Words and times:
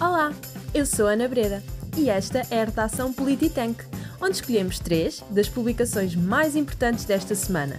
Olá, 0.00 0.34
eu 0.74 0.84
sou 0.84 1.06
Ana 1.06 1.28
Breda 1.28 1.62
e 1.96 2.10
esta 2.10 2.40
é 2.50 2.62
a 2.62 2.64
redação 2.64 3.12
Polititank, 3.12 3.84
onde 4.20 4.32
escolhemos 4.32 4.80
três 4.80 5.22
das 5.30 5.48
publicações 5.48 6.16
mais 6.16 6.56
importantes 6.56 7.04
desta 7.04 7.36
semana. 7.36 7.76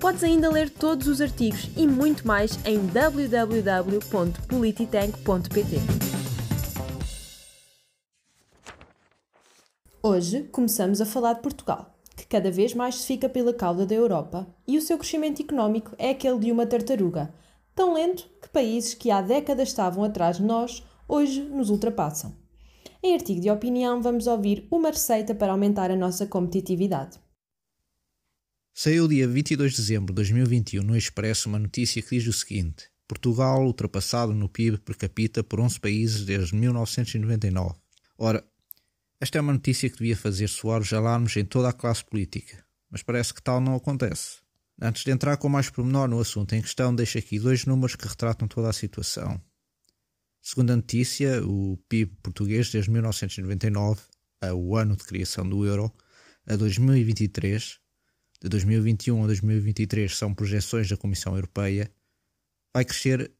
Podes 0.00 0.24
ainda 0.24 0.50
ler 0.50 0.70
todos 0.70 1.06
os 1.06 1.20
artigos 1.20 1.68
e 1.76 1.86
muito 1.86 2.26
mais 2.26 2.58
em 2.64 2.78
www.polititank.pt. 2.86 5.76
Hoje 10.02 10.44
começamos 10.44 11.02
a 11.02 11.06
falar 11.06 11.34
de 11.34 11.42
Portugal, 11.42 11.94
que 12.16 12.26
cada 12.26 12.50
vez 12.50 12.72
mais 12.74 12.94
se 12.96 13.06
fica 13.06 13.28
pela 13.28 13.52
cauda 13.52 13.84
da 13.84 13.94
Europa 13.94 14.46
e 14.66 14.78
o 14.78 14.82
seu 14.82 14.96
crescimento 14.96 15.42
económico 15.42 15.94
é 15.98 16.08
aquele 16.10 16.38
de 16.38 16.50
uma 16.50 16.66
tartaruga, 16.66 17.30
tão 17.74 17.92
lento 17.92 18.26
que 18.40 18.48
países 18.48 18.94
que 18.94 19.10
há 19.10 19.20
décadas 19.20 19.68
estavam 19.68 20.02
atrás 20.02 20.38
de 20.38 20.44
nós 20.44 20.82
hoje 21.08 21.42
nos 21.42 21.70
ultrapassam. 21.70 22.34
Em 23.02 23.14
artigo 23.14 23.40
de 23.40 23.50
opinião, 23.50 24.00
vamos 24.00 24.26
ouvir 24.26 24.66
uma 24.70 24.90
receita 24.90 25.34
para 25.34 25.52
aumentar 25.52 25.90
a 25.90 25.96
nossa 25.96 26.26
competitividade. 26.26 27.18
Saiu 28.74 29.06
dia 29.06 29.28
22 29.28 29.72
de 29.72 29.76
dezembro 29.76 30.12
de 30.12 30.14
2021 30.14 30.82
no 30.82 30.96
Expresso 30.96 31.48
uma 31.48 31.58
notícia 31.58 32.00
que 32.00 32.16
diz 32.16 32.26
o 32.26 32.32
seguinte: 32.32 32.88
Portugal 33.06 33.62
ultrapassado 33.64 34.32
no 34.32 34.48
PIB 34.48 34.78
per 34.78 34.96
capita 34.96 35.44
por 35.44 35.60
11 35.60 35.78
países 35.78 36.24
desde 36.24 36.54
1999. 36.54 37.74
Ora, 38.16 38.42
esta 39.20 39.38
é 39.38 39.40
uma 39.40 39.52
notícia 39.52 39.90
que 39.90 39.98
devia 39.98 40.16
fazer 40.16 40.48
soar 40.48 40.80
os 40.80 40.92
alarmes 40.92 41.36
em 41.36 41.44
toda 41.44 41.68
a 41.68 41.72
classe 41.72 42.04
política, 42.04 42.64
mas 42.90 43.02
parece 43.02 43.34
que 43.34 43.42
tal 43.42 43.60
não 43.60 43.74
acontece. 43.74 44.38
Antes 44.80 45.04
de 45.04 45.10
entrar 45.10 45.36
com 45.36 45.48
mais 45.48 45.68
pormenor 45.68 46.08
no 46.08 46.18
assunto 46.18 46.54
em 46.54 46.62
questão, 46.62 46.94
deixo 46.94 47.18
aqui 47.18 47.38
dois 47.38 47.66
números 47.66 47.94
que 47.94 48.08
retratam 48.08 48.48
toda 48.48 48.70
a 48.70 48.72
situação. 48.72 49.40
Segundo 50.44 50.72
a 50.72 50.76
notícia, 50.76 51.40
o 51.46 51.76
PIB 51.88 52.16
português 52.20 52.68
desde 52.68 52.90
1999, 52.90 54.00
o 54.56 54.76
ano 54.76 54.96
de 54.96 55.04
criação 55.04 55.48
do 55.48 55.64
euro, 55.64 55.90
a 56.44 56.56
2023, 56.56 57.78
de 58.42 58.48
2021 58.48 59.22
a 59.22 59.26
2023 59.28 60.18
são 60.18 60.34
projeções 60.34 60.88
da 60.88 60.96
Comissão 60.96 61.36
Europeia, 61.36 61.88
vai 62.74 62.84
crescer 62.84 63.30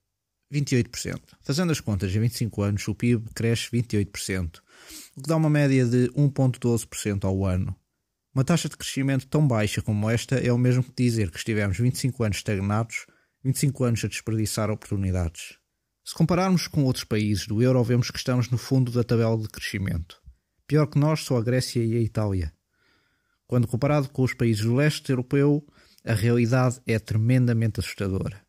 28%. 0.53 1.21
Fazendo 1.41 1.73
as 1.73 1.81
contas 1.81 2.15
em 2.15 2.21
25 2.21 2.63
anos, 2.63 2.87
o 2.87 2.95
PIB 2.95 3.31
cresce 3.35 3.69
28%, 3.73 4.59
o 5.17 5.23
que 5.23 5.29
dá 5.29 5.35
uma 5.35 5.51
média 5.51 5.85
de 5.85 6.09
1,12% 6.11 7.25
ao 7.25 7.45
ano. 7.45 7.75
Uma 8.33 8.45
taxa 8.45 8.69
de 8.69 8.77
crescimento 8.77 9.27
tão 9.27 9.47
baixa 9.47 9.83
como 9.83 10.09
esta 10.09 10.37
é 10.37 10.53
o 10.53 10.57
mesmo 10.57 10.85
que 10.85 10.93
dizer 11.03 11.33
que 11.33 11.39
estivemos 11.39 11.79
25 11.79 12.23
anos 12.23 12.37
estagnados, 12.37 13.07
25 13.43 13.85
anos 13.85 14.05
a 14.05 14.09
desperdiçar 14.09 14.71
oportunidades. 14.71 15.61
Se 16.05 16.15
compararmos 16.15 16.67
com 16.67 16.83
outros 16.85 17.05
países 17.05 17.47
do 17.47 17.63
euro, 17.63 17.83
vemos 17.85 18.11
que 18.11 18.19
estamos 18.19 18.51
no 18.51 18.59
fundo 18.59 18.91
da 18.91 19.05
tabela 19.05 19.39
de 19.39 19.49
crescimento. 19.49 20.21
Pior 20.67 20.87
que 20.87 20.99
nós 20.99 21.21
só 21.21 21.37
a 21.37 21.43
Grécia 21.43 21.85
e 21.85 21.97
a 21.97 22.01
Itália. 22.01 22.53
Quando 23.47 23.69
comparado 23.69 24.09
com 24.09 24.23
os 24.23 24.35
países 24.35 24.65
do 24.65 24.75
leste 24.75 25.11
europeu, 25.11 25.65
a 26.05 26.13
realidade 26.13 26.81
é 26.87 26.99
tremendamente 26.99 27.79
assustadora. 27.79 28.43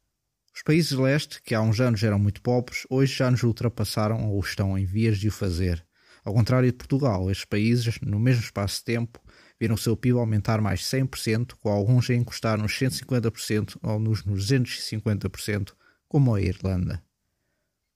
Os 0.56 0.64
países 0.64 0.94
do 0.94 1.04
leste, 1.04 1.42
que 1.44 1.54
há 1.54 1.62
uns 1.62 1.80
anos 1.80 2.02
eram 2.02 2.18
muito 2.18 2.42
pobres, 2.42 2.88
hoje 2.90 3.14
já 3.14 3.30
nos 3.30 3.44
ultrapassaram 3.44 4.31
ou 4.31 4.40
estão 4.40 4.76
em 4.76 4.86
vias 4.86 5.20
de 5.20 5.28
o 5.28 5.31
fazer. 5.31 5.86
Ao 6.26 6.34
contrário 6.34 6.72
de 6.72 6.78
Portugal, 6.78 7.30
estes 7.30 7.46
países, 7.46 8.00
no 8.02 8.20
mesmo 8.20 8.42
espaço 8.42 8.80
de 8.80 8.86
tempo, 8.86 9.20
viram 9.59 9.76
o 9.76 9.78
seu 9.78 9.96
PIB 9.96 10.18
aumentar 10.18 10.59
mais 10.59 10.81
100%, 10.81 11.54
com 11.59 11.70
alguns 11.70 12.09
a 12.09 12.16
encostar 12.16 12.58
nos 12.58 12.72
150% 12.74 13.78
ou 13.84 14.00
nos 14.00 14.24
250%, 14.24 15.74
como 16.08 16.34
a 16.34 16.42
Irlanda. 16.42 17.04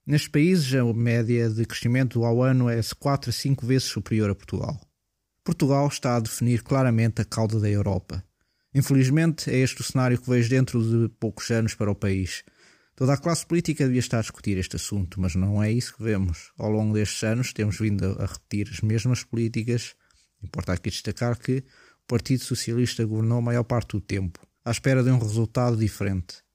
Nestes 0.07 0.29
países, 0.29 0.73
a 0.73 0.85
média 0.93 1.49
de 1.49 1.65
crescimento 1.65 2.23
ao 2.23 2.41
ano 2.41 2.69
é 2.69 2.79
4 2.97 3.29
a 3.29 3.33
5 3.33 3.67
vezes 3.67 3.89
superior 3.89 4.29
a 4.29 4.35
Portugal. 4.35 4.79
Portugal 5.43 5.85
está 5.85 6.15
a 6.15 6.21
definir 6.21 6.63
claramente 6.63 7.21
a 7.21 7.25
cauda 7.25 7.59
da 7.59 7.69
Europa. 7.69 8.23
Infelizmente, 8.73 9.51
é 9.51 9.57
este 9.57 9.81
o 9.81 9.83
cenário 9.83 10.17
que 10.17 10.29
vejo 10.29 10.49
dentro 10.49 10.81
de 10.81 11.13
poucos 11.15 11.51
anos 11.51 11.75
para 11.75 11.91
o 11.91 11.95
país. 11.95 12.45
Toda 12.95 13.15
a 13.15 13.17
classe 13.17 13.45
política 13.45 13.83
devia 13.83 13.99
estar 13.99 14.19
a 14.19 14.21
discutir 14.21 14.57
este 14.57 14.77
assunto, 14.77 15.19
mas 15.19 15.35
não 15.35 15.61
é 15.61 15.69
isso 15.69 15.97
que 15.97 16.03
vemos. 16.03 16.53
Ao 16.57 16.71
longo 16.71 16.93
destes 16.93 17.21
anos, 17.25 17.51
temos 17.51 17.77
vindo 17.77 18.05
a 18.17 18.27
repetir 18.27 18.69
as 18.71 18.79
mesmas 18.79 19.25
políticas. 19.25 19.93
Importa 20.41 20.71
aqui 20.71 20.89
destacar 20.89 21.37
que 21.37 21.57
o 21.57 22.07
Partido 22.07 22.45
Socialista 22.45 23.03
governou 23.03 23.39
a 23.39 23.41
maior 23.41 23.65
parte 23.65 23.89
do 23.89 23.99
tempo, 23.99 24.39
à 24.63 24.71
espera 24.71 25.03
de 25.03 25.09
um 25.09 25.19
resultado 25.19 25.75
diferente. 25.75 26.46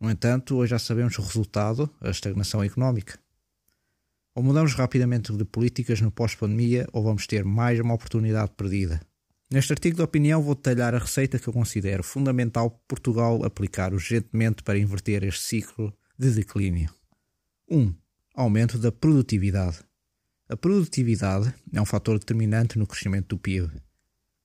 No 0.00 0.10
entanto, 0.10 0.56
hoje 0.56 0.70
já 0.70 0.78
sabemos 0.78 1.18
o 1.18 1.22
resultado, 1.22 1.90
a 2.00 2.10
estagnação 2.10 2.62
económica. 2.62 3.18
Ou 4.34 4.42
mudamos 4.42 4.74
rapidamente 4.74 5.32
de 5.32 5.44
políticas 5.44 6.00
no 6.00 6.10
pós-pandemia, 6.10 6.86
ou 6.92 7.02
vamos 7.02 7.26
ter 7.26 7.44
mais 7.44 7.80
uma 7.80 7.94
oportunidade 7.94 8.52
perdida. 8.54 9.00
Neste 9.50 9.72
artigo 9.72 9.96
de 9.96 10.02
opinião 10.02 10.42
vou 10.42 10.54
detalhar 10.54 10.94
a 10.94 10.98
receita 10.98 11.38
que 11.38 11.48
eu 11.48 11.52
considero 11.52 12.02
fundamental 12.02 12.82
Portugal 12.86 13.44
aplicar 13.44 13.94
urgentemente 13.94 14.62
para 14.62 14.78
inverter 14.78 15.24
este 15.24 15.42
ciclo 15.42 15.96
de 16.18 16.30
declínio. 16.32 16.90
1. 17.70 17.78
Um, 17.78 17.94
aumento 18.34 18.76
da 18.76 18.92
produtividade. 18.92 19.78
A 20.48 20.56
produtividade 20.56 21.54
é 21.72 21.80
um 21.80 21.86
fator 21.86 22.18
determinante 22.18 22.78
no 22.78 22.86
crescimento 22.86 23.28
do 23.28 23.38
PIB, 23.38 23.70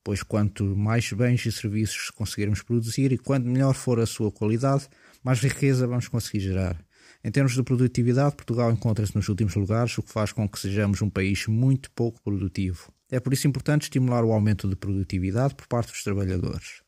pois 0.02 0.22
quanto 0.22 0.64
mais 0.64 1.12
bens 1.12 1.44
e 1.44 1.52
serviços 1.52 2.10
conseguirmos 2.10 2.62
produzir 2.62 3.12
e 3.12 3.18
quanto 3.18 3.46
melhor 3.46 3.74
for 3.74 4.00
a 4.00 4.06
sua 4.06 4.32
qualidade, 4.32 4.88
mais 5.22 5.40
riqueza 5.40 5.86
vamos 5.86 6.08
conseguir 6.08 6.40
gerar. 6.40 6.84
Em 7.24 7.30
termos 7.30 7.54
de 7.54 7.62
produtividade, 7.62 8.34
Portugal 8.34 8.72
encontra-se 8.72 9.14
nos 9.14 9.28
últimos 9.28 9.54
lugares, 9.54 9.96
o 9.96 10.02
que 10.02 10.10
faz 10.10 10.32
com 10.32 10.48
que 10.48 10.58
sejamos 10.58 11.00
um 11.02 11.08
país 11.08 11.46
muito 11.46 11.90
pouco 11.92 12.20
produtivo. 12.20 12.92
É 13.10 13.20
por 13.20 13.32
isso 13.32 13.46
importante 13.46 13.82
estimular 13.82 14.24
o 14.24 14.32
aumento 14.32 14.68
de 14.68 14.74
produtividade 14.74 15.54
por 15.54 15.68
parte 15.68 15.92
dos 15.92 16.02
trabalhadores. 16.02 16.82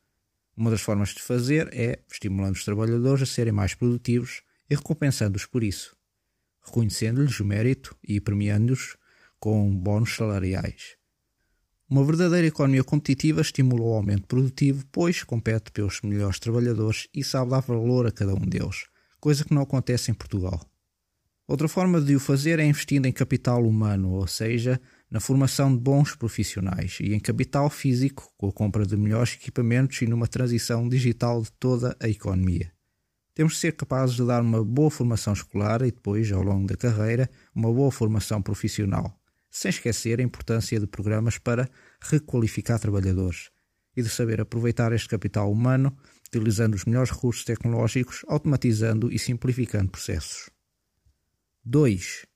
Uma 0.56 0.70
das 0.70 0.80
formas 0.80 1.10
de 1.10 1.22
fazer 1.22 1.68
é 1.72 2.00
estimulando 2.10 2.54
os 2.54 2.64
trabalhadores 2.64 3.22
a 3.22 3.26
serem 3.26 3.52
mais 3.52 3.74
produtivos 3.74 4.42
e 4.68 4.74
recompensando-os 4.74 5.46
por 5.46 5.62
isso, 5.62 5.96
reconhecendo-lhes 6.64 7.38
o 7.38 7.44
mérito 7.44 7.96
e 8.02 8.20
premiando-os 8.20 8.96
com 9.38 9.70
bónus 9.76 10.16
salariais. 10.16 10.96
Uma 11.88 12.02
verdadeira 12.02 12.46
economia 12.46 12.82
competitiva 12.82 13.42
estimula 13.42 13.82
o 13.82 13.92
aumento 13.92 14.26
produtivo, 14.26 14.86
pois 14.90 15.22
compete 15.22 15.70
pelos 15.70 16.00
melhores 16.00 16.38
trabalhadores 16.38 17.08
e 17.14 17.22
sabe 17.22 17.50
dar 17.50 17.60
valor 17.60 18.06
a 18.06 18.10
cada 18.10 18.34
um 18.34 18.40
deles, 18.40 18.86
coisa 19.20 19.44
que 19.44 19.52
não 19.52 19.60
acontece 19.60 20.10
em 20.10 20.14
Portugal. 20.14 20.64
Outra 21.46 21.68
forma 21.68 22.00
de 22.00 22.16
o 22.16 22.20
fazer 22.20 22.58
é 22.58 22.64
investindo 22.64 23.04
em 23.04 23.12
capital 23.12 23.62
humano, 23.62 24.12
ou 24.12 24.26
seja, 24.26 24.80
na 25.10 25.20
formação 25.20 25.74
de 25.76 25.78
bons 25.78 26.16
profissionais 26.16 26.96
e 27.02 27.12
em 27.12 27.20
capital 27.20 27.68
físico, 27.68 28.32
com 28.38 28.48
a 28.48 28.52
compra 28.52 28.86
de 28.86 28.96
melhores 28.96 29.34
equipamentos 29.34 30.00
e 30.00 30.06
numa 30.06 30.26
transição 30.26 30.88
digital 30.88 31.42
de 31.42 31.52
toda 31.52 31.94
a 32.00 32.08
economia. 32.08 32.72
Temos 33.34 33.54
de 33.54 33.58
ser 33.58 33.76
capazes 33.76 34.16
de 34.16 34.24
dar 34.24 34.40
uma 34.40 34.64
boa 34.64 34.90
formação 34.90 35.34
escolar 35.34 35.82
e 35.82 35.92
depois, 35.92 36.32
ao 36.32 36.42
longo 36.42 36.66
da 36.66 36.78
carreira, 36.78 37.28
uma 37.54 37.70
boa 37.70 37.92
formação 37.92 38.40
profissional 38.40 39.14
sem 39.54 39.68
esquecer 39.68 40.18
a 40.18 40.22
importância 40.22 40.80
de 40.80 40.86
programas 40.86 41.38
para 41.38 41.70
requalificar 42.00 42.80
trabalhadores 42.80 43.50
e 43.96 44.02
de 44.02 44.08
saber 44.08 44.40
aproveitar 44.40 44.92
este 44.92 45.08
capital 45.08 45.50
humano, 45.50 45.96
utilizando 46.26 46.74
os 46.74 46.84
melhores 46.84 47.12
recursos 47.12 47.44
tecnológicos, 47.44 48.24
automatizando 48.26 49.12
e 49.12 49.18
simplificando 49.18 49.92
processos. 49.92 50.50
2. 51.64 52.26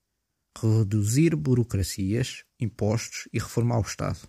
Reduzir 0.63 1.35
burocracias, 1.35 2.45
impostos 2.61 3.29
e 3.33 3.41
reformar 3.41 3.79
o 3.79 3.83
Estado. 3.83 4.21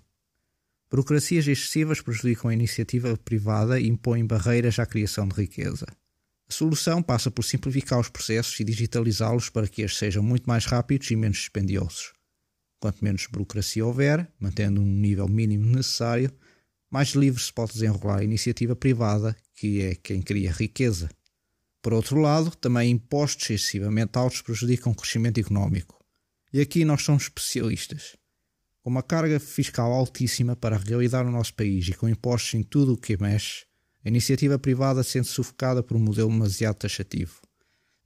Burocracias 0.89 1.47
excessivas 1.47 2.01
prejudicam 2.01 2.49
a 2.49 2.55
iniciativa 2.55 3.15
privada 3.17 3.79
e 3.79 3.87
impõem 3.87 4.25
barreiras 4.25 4.79
à 4.79 4.85
criação 4.87 5.27
de 5.27 5.35
riqueza. 5.35 5.85
A 6.49 6.51
solução 6.51 7.03
passa 7.03 7.29
por 7.29 7.43
simplificar 7.43 7.99
os 7.99 8.09
processos 8.09 8.59
e 8.59 8.63
digitalizá-los 8.63 9.47
para 9.51 9.67
que 9.67 9.83
estes 9.83 9.99
sejam 9.99 10.23
muito 10.23 10.47
mais 10.47 10.65
rápidos 10.65 11.11
e 11.11 11.15
menos 11.15 11.37
dispendiosos. 11.37 12.17
Quanto 12.79 13.03
menos 13.03 13.27
burocracia 13.27 13.85
houver, 13.85 14.31
mantendo 14.39 14.81
um 14.81 14.85
nível 14.85 15.27
mínimo 15.27 15.65
necessário, 15.65 16.31
mais 16.89 17.09
livre 17.09 17.41
se 17.41 17.51
pode 17.51 17.73
desenrolar 17.73 18.19
a 18.19 18.23
iniciativa 18.23 18.75
privada, 18.75 19.35
que 19.53 19.81
é 19.81 19.95
quem 19.95 20.21
cria 20.21 20.51
riqueza. 20.51 21.09
Por 21.81 21.93
outro 21.93 22.19
lado, 22.19 22.51
também 22.55 22.91
impostos 22.91 23.49
excessivamente 23.49 24.17
altos 24.17 24.41
prejudicam 24.41 24.91
o 24.91 24.95
crescimento 24.95 25.39
económico. 25.39 25.99
E 26.51 26.59
aqui 26.59 26.83
nós 26.83 27.03
somos 27.03 27.23
especialistas. 27.23 28.17
Com 28.81 28.89
uma 28.89 29.03
carga 29.03 29.39
fiscal 29.39 29.91
altíssima 29.91 30.55
para 30.55 30.77
a 30.77 30.79
realidade 30.79 31.25
do 31.25 31.31
nosso 31.31 31.53
país 31.53 31.87
e 31.87 31.93
com 31.93 32.09
impostos 32.09 32.53
em 32.53 32.63
tudo 32.63 32.93
o 32.93 32.97
que 32.97 33.21
mexe, 33.21 33.65
a 34.03 34.09
iniciativa 34.09 34.57
privada 34.57 35.03
sente 35.03 35.27
sufocada 35.27 35.83
por 35.83 35.95
um 35.95 35.99
modelo 35.99 36.29
demasiado 36.29 36.77
taxativo. 36.77 37.41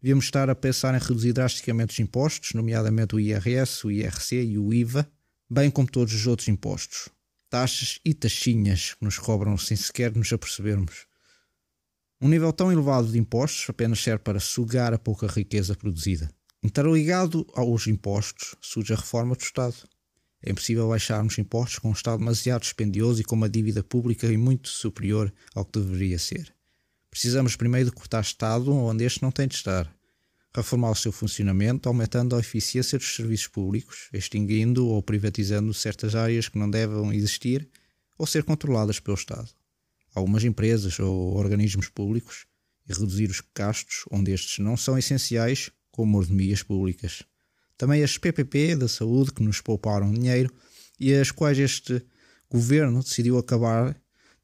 Devíamos 0.04 0.26
estar 0.26 0.50
a 0.50 0.56
pensar 0.56 0.94
em 0.94 1.00
reduzir 1.00 1.32
drasticamente 1.32 1.94
os 1.94 2.00
impostos, 2.00 2.52
nomeadamente 2.54 3.16
o 3.16 3.20
IRS, 3.22 3.88
o 3.88 3.90
IRC 3.90 4.36
e 4.36 4.60
o 4.60 4.74
IVA, 4.74 5.10
bem 5.50 5.72
como 5.72 5.90
todos 5.90 6.14
os 6.14 6.28
outros 6.28 6.50
impostos. 6.50 7.08
Taxas 7.50 8.02
e 8.04 8.14
taxinhas 8.14 8.96
que 8.96 9.06
nos 9.06 9.18
cobram 9.18 9.58
sem 9.58 9.78
sequer 9.78 10.14
nos 10.14 10.34
apercebermos. 10.34 11.06
Um 12.20 12.28
nível 12.28 12.52
tão 12.52 12.70
elevado 12.70 13.08
de 13.08 13.18
impostos 13.18 13.70
apenas 13.70 14.04
serve 14.04 14.22
para 14.26 14.42
sugar 14.42 14.94
a 14.94 15.00
pouca 15.00 15.26
riqueza 15.26 15.74
produzida. 15.74 16.30
Interligado 16.62 17.48
aos 17.54 17.88
impostos, 17.88 18.56
surge 18.60 18.92
a 18.92 18.98
reforma 18.98 19.38
do 19.38 19.42
Estado. 19.42 19.88
É 20.42 20.52
impossível 20.52 20.90
baixarmos 20.90 21.38
impostos 21.38 21.80
com 21.80 21.88
um 21.88 21.94
Estado 21.94 22.20
demasiado 22.20 22.64
dispendioso 22.64 23.22
e 23.22 23.24
com 23.24 23.36
uma 23.36 23.48
dívida 23.48 23.82
pública 23.82 24.28
muito 24.38 24.68
superior 24.68 25.34
ao 25.56 25.64
que 25.64 25.80
deveria 25.80 26.20
ser. 26.20 26.53
Precisamos 27.14 27.56
primeiro 27.56 27.92
de 27.92 27.96
cortar 27.96 28.22
Estado 28.22 28.74
onde 28.74 29.04
este 29.04 29.22
não 29.22 29.32
tem 29.32 29.48
de 29.48 29.54
estar, 29.54 29.88
reformar 30.52 30.90
o 30.90 30.96
seu 30.96 31.12
funcionamento, 31.12 31.88
aumentando 31.88 32.36
a 32.36 32.40
eficiência 32.40 32.98
dos 32.98 33.16
serviços 33.16 33.46
públicos, 33.46 34.10
extinguindo 34.12 34.88
ou 34.88 35.00
privatizando 35.04 35.72
certas 35.76 36.16
áreas 36.16 36.50
que 36.50 36.58
não 36.58 36.68
devem 36.68 37.14
existir 37.14 37.70
ou 38.18 38.26
ser 38.26 38.44
controladas 38.44 39.00
pelo 39.00 39.16
Estado. 39.16 39.48
Algumas 40.16 40.44
empresas 40.44 41.00
ou 41.00 41.36
organismos 41.38 41.88
públicos 41.88 42.48
e 42.90 42.94
reduzir 42.94 43.30
os 43.30 43.44
gastos 43.56 44.06
onde 44.10 44.32
estes 44.32 44.58
não 44.58 44.76
são 44.76 44.98
essenciais, 44.98 45.70
como 45.92 46.14
mordomias 46.14 46.64
públicas. 46.64 47.22
Também 47.78 48.02
as 48.02 48.18
PPP 48.18 48.76
da 48.76 48.88
saúde 48.88 49.32
que 49.32 49.44
nos 49.44 49.62
pouparam 49.62 50.12
dinheiro 50.12 50.52
e 51.00 51.14
as 51.14 51.30
quais 51.30 51.60
este 51.60 52.04
governo 52.50 53.04
decidiu 53.04 53.38
acabar 53.38 53.96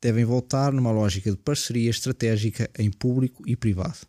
devem 0.02 0.26
voltar 0.26 0.72
numa 0.72 0.92
lógica 0.92 1.32
de 1.32 1.38
parceria 1.38 1.90
estratégica 1.90 2.70
em 2.78 2.90
público 2.90 3.44
e 3.48 3.56
privado. 3.56 4.08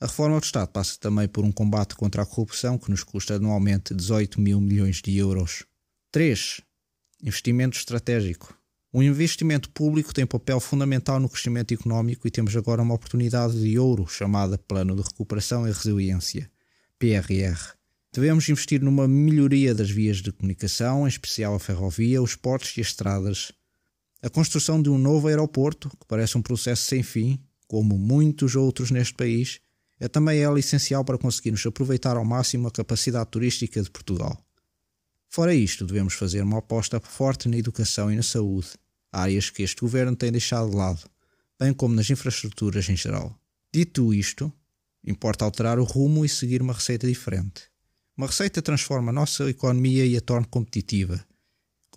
A 0.00 0.06
reforma 0.06 0.38
do 0.38 0.44
Estado 0.44 0.68
passa 0.68 0.96
também 1.00 1.26
por 1.26 1.44
um 1.44 1.50
combate 1.50 1.96
contra 1.96 2.22
a 2.22 2.26
corrupção 2.26 2.78
que 2.78 2.90
nos 2.90 3.02
custa 3.02 3.34
anualmente 3.34 3.94
18 3.94 4.40
mil 4.40 4.60
milhões 4.60 5.02
de 5.02 5.16
euros. 5.16 5.64
3. 6.12 6.60
Investimento 7.22 7.76
estratégico. 7.76 8.56
O 8.92 9.02
investimento 9.02 9.68
público 9.70 10.14
tem 10.14 10.24
papel 10.24 10.60
fundamental 10.60 11.20
no 11.20 11.28
crescimento 11.28 11.74
económico 11.74 12.26
e 12.26 12.30
temos 12.30 12.56
agora 12.56 12.80
uma 12.80 12.94
oportunidade 12.94 13.60
de 13.60 13.78
ouro 13.78 14.06
chamada 14.06 14.56
Plano 14.56 14.96
de 14.96 15.02
Recuperação 15.02 15.66
e 15.66 15.72
Resiliência, 15.72 16.50
PRR. 16.98 17.74
Devemos 18.14 18.48
investir 18.48 18.80
numa 18.80 19.06
melhoria 19.06 19.74
das 19.74 19.90
vias 19.90 20.18
de 20.18 20.32
comunicação, 20.32 21.04
em 21.04 21.08
especial 21.08 21.54
a 21.54 21.60
ferrovia, 21.60 22.22
os 22.22 22.34
portos 22.34 22.76
e 22.76 22.80
as 22.80 22.86
estradas. 22.86 23.52
A 24.20 24.28
construção 24.28 24.82
de 24.82 24.90
um 24.90 24.98
novo 24.98 25.28
aeroporto, 25.28 25.88
que 25.90 26.06
parece 26.06 26.36
um 26.36 26.42
processo 26.42 26.82
sem 26.82 27.02
fim, 27.02 27.40
como 27.68 27.96
muitos 27.96 28.56
outros 28.56 28.90
neste 28.90 29.14
país, 29.14 29.60
é 30.00 30.08
também 30.08 30.40
ela 30.40 30.58
essencial 30.58 31.04
para 31.04 31.18
conseguirmos 31.18 31.64
aproveitar 31.64 32.16
ao 32.16 32.24
máximo 32.24 32.66
a 32.66 32.70
capacidade 32.70 33.30
turística 33.30 33.80
de 33.80 33.90
Portugal. 33.90 34.36
Fora 35.28 35.54
isto, 35.54 35.86
devemos 35.86 36.14
fazer 36.14 36.42
uma 36.42 36.58
aposta 36.58 36.98
forte 37.00 37.48
na 37.48 37.58
educação 37.58 38.10
e 38.10 38.16
na 38.16 38.22
saúde, 38.22 38.68
áreas 39.12 39.50
que 39.50 39.62
este 39.62 39.80
governo 39.80 40.16
tem 40.16 40.32
deixado 40.32 40.70
de 40.70 40.76
lado, 40.76 41.08
bem 41.58 41.72
como 41.72 41.94
nas 41.94 42.10
infraestruturas 42.10 42.88
em 42.88 42.96
geral. 42.96 43.38
Dito 43.72 44.14
isto, 44.14 44.52
importa 45.04 45.44
alterar 45.44 45.78
o 45.78 45.84
rumo 45.84 46.24
e 46.24 46.28
seguir 46.28 46.62
uma 46.62 46.72
receita 46.72 47.06
diferente. 47.06 47.64
Uma 48.16 48.26
receita 48.26 48.62
transforma 48.62 49.10
a 49.10 49.14
nossa 49.14 49.48
economia 49.48 50.04
e 50.04 50.16
a 50.16 50.20
torna 50.20 50.46
competitiva. 50.46 51.24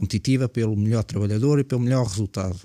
Competitiva 0.01 0.49
pelo 0.49 0.75
melhor 0.75 1.03
trabalhador 1.03 1.59
e 1.59 1.63
pelo 1.63 1.79
melhor 1.79 2.07
resultado. 2.07 2.59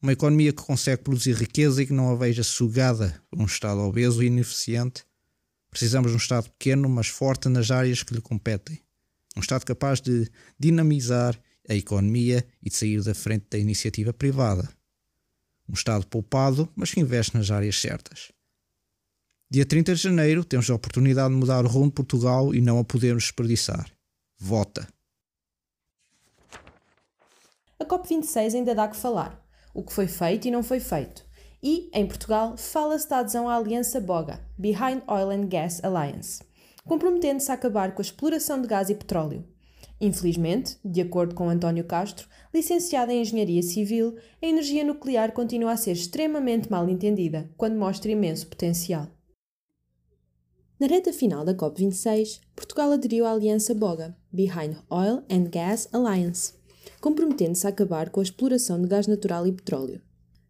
Uma 0.00 0.12
economia 0.12 0.52
que 0.52 0.62
consegue 0.62 1.02
produzir 1.02 1.34
riqueza 1.34 1.82
e 1.82 1.86
que 1.86 1.92
não 1.92 2.08
a 2.08 2.14
veja 2.14 2.44
sugada 2.44 3.20
por 3.28 3.40
um 3.40 3.46
Estado 3.46 3.80
obeso 3.80 4.22
e 4.22 4.26
ineficiente. 4.26 5.04
Precisamos 5.68 6.12
de 6.12 6.14
um 6.14 6.18
Estado 6.18 6.48
pequeno, 6.50 6.88
mas 6.88 7.08
forte 7.08 7.48
nas 7.48 7.72
áreas 7.72 8.04
que 8.04 8.14
lhe 8.14 8.20
competem. 8.20 8.80
Um 9.36 9.40
Estado 9.40 9.64
capaz 9.64 10.00
de 10.00 10.30
dinamizar 10.56 11.36
a 11.68 11.74
economia 11.74 12.46
e 12.62 12.70
de 12.70 12.76
sair 12.76 13.02
da 13.02 13.12
frente 13.12 13.46
da 13.50 13.58
iniciativa 13.58 14.12
privada. 14.12 14.72
Um 15.68 15.74
Estado 15.74 16.06
poupado, 16.06 16.68
mas 16.76 16.94
que 16.94 17.00
investe 17.00 17.36
nas 17.36 17.50
áreas 17.50 17.76
certas. 17.76 18.30
Dia 19.50 19.66
30 19.66 19.96
de 19.96 20.00
janeiro 20.00 20.44
temos 20.44 20.70
a 20.70 20.76
oportunidade 20.76 21.34
de 21.34 21.40
mudar 21.40 21.64
o 21.64 21.68
rumo 21.68 21.86
de 21.86 21.94
Portugal 21.94 22.54
e 22.54 22.60
não 22.60 22.78
a 22.78 22.84
podemos 22.84 23.24
desperdiçar. 23.24 23.92
Vota! 24.38 24.86
A 27.82 27.84
COP26 27.84 28.54
ainda 28.54 28.76
dá 28.76 28.86
que 28.86 28.96
falar 28.96 29.44
o 29.74 29.82
que 29.82 29.92
foi 29.92 30.06
feito 30.06 30.46
e 30.46 30.52
não 30.52 30.62
foi 30.62 30.78
feito. 30.78 31.26
E, 31.60 31.90
em 31.92 32.06
Portugal, 32.06 32.56
fala-se 32.56 33.08
da 33.08 33.18
adesão 33.18 33.48
à 33.48 33.56
aliança 33.56 34.00
BOGA, 34.00 34.38
Behind 34.56 35.02
Oil 35.08 35.30
and 35.30 35.48
Gas 35.48 35.82
Alliance, 35.82 36.44
comprometendo-se 36.86 37.50
a 37.50 37.54
acabar 37.54 37.92
com 37.92 38.00
a 38.00 38.04
exploração 38.04 38.62
de 38.62 38.68
gás 38.68 38.88
e 38.88 38.94
petróleo. 38.94 39.44
Infelizmente, 40.00 40.78
de 40.84 41.00
acordo 41.00 41.34
com 41.34 41.48
António 41.48 41.82
Castro, 41.82 42.28
licenciado 42.54 43.10
em 43.10 43.22
Engenharia 43.22 43.64
Civil, 43.64 44.14
a 44.40 44.46
energia 44.46 44.84
nuclear 44.84 45.32
continua 45.32 45.72
a 45.72 45.76
ser 45.76 45.92
extremamente 45.92 46.70
mal 46.70 46.88
entendida, 46.88 47.50
quando 47.56 47.76
mostra 47.76 48.12
imenso 48.12 48.46
potencial. 48.46 49.08
Na 50.78 50.86
reta 50.86 51.12
final 51.12 51.44
da 51.44 51.52
COP26, 51.52 52.42
Portugal 52.54 52.92
aderiu 52.92 53.26
à 53.26 53.32
aliança 53.32 53.74
BOGA, 53.74 54.16
Behind 54.32 54.76
Oil 54.88 55.24
and 55.28 55.50
Gas 55.50 55.88
Alliance, 55.92 56.54
comprometendo-se 57.02 57.66
a 57.66 57.70
acabar 57.70 58.10
com 58.10 58.20
a 58.20 58.22
exploração 58.22 58.80
de 58.80 58.86
gás 58.86 59.08
natural 59.08 59.44
e 59.44 59.52
petróleo. 59.52 60.00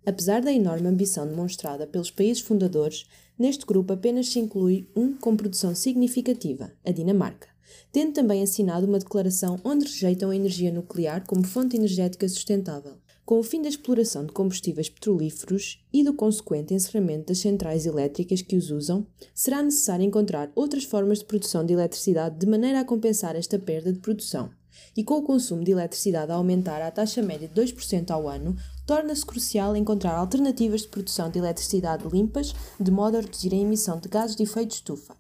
Apesar 0.04 0.43
da 0.43 0.52
enorme 0.52 0.87
ambição 0.87 1.26
demonstrada 1.26 1.87
pelos 1.87 2.10
países 2.10 2.43
fundadores, 2.43 3.06
neste 3.38 3.64
grupo 3.64 3.94
apenas 3.94 4.28
se 4.28 4.38
inclui 4.38 4.87
um 4.94 5.16
com 5.16 5.34
produção 5.34 5.75
significativa, 5.75 6.70
a 6.84 6.93
Dinamarca, 6.93 7.49
tendo 7.90 8.12
também 8.12 8.43
assinado 8.43 8.87
uma 8.87 8.99
declaração 8.99 9.58
onde 9.64 9.87
rejeitam 9.87 10.28
a 10.28 10.37
energia 10.37 10.70
nuclear 10.70 11.25
como 11.26 11.43
fonte 11.43 11.75
energética 11.75 12.28
sustentável. 12.28 12.98
Com 13.25 13.38
o 13.38 13.43
fim 13.43 13.62
da 13.62 13.69
exploração 13.70 14.26
de 14.26 14.32
combustíveis 14.32 14.90
petrolíferos 14.90 15.82
e 15.90 16.05
do 16.05 16.12
consequente 16.12 16.75
encerramento 16.75 17.28
das 17.28 17.38
centrais 17.38 17.87
elétricas 17.87 18.43
que 18.43 18.56
os 18.56 18.70
usam, 18.70 19.06
será 19.34 19.62
necessário 19.62 20.05
encontrar 20.05 20.52
outras 20.55 20.84
formas 20.84 21.20
de 21.20 21.25
produção 21.25 21.64
de 21.64 21.72
eletricidade 21.72 22.38
de 22.38 22.46
maneira 22.46 22.81
a 22.81 22.84
compensar 22.84 23.37
esta 23.37 23.58
perda 23.58 23.90
de 23.90 24.00
produção 24.00 24.50
e 24.96 25.02
com 25.02 25.14
o 25.14 25.23
consumo 25.23 25.64
de 25.64 25.70
eletricidade 25.70 26.31
a 26.32 26.34
aumentar 26.34 26.82
à 26.82 26.90
taxa 26.90 27.23
média 27.23 27.49
de 27.49 27.61
2% 27.61 28.11
ao 28.11 28.29
ano, 28.29 28.56
torna-se 28.87 29.25
crucial 29.25 29.76
encontrar 29.76 30.14
alternativas 30.14 30.82
de 30.82 30.88
produção 30.88 31.31
de 31.31 31.38
eletricidade 31.38 32.06
limpas, 32.08 32.55
de 32.79 32.90
modo 32.90 33.17
a 33.17 33.20
reduzir 33.20 33.52
a 33.52 33.56
emissão 33.56 33.99
de 33.99 34.08
gases 34.08 34.37
de 34.37 34.43
efeito 34.43 34.69
de 34.69 34.75
estufa. 34.75 35.17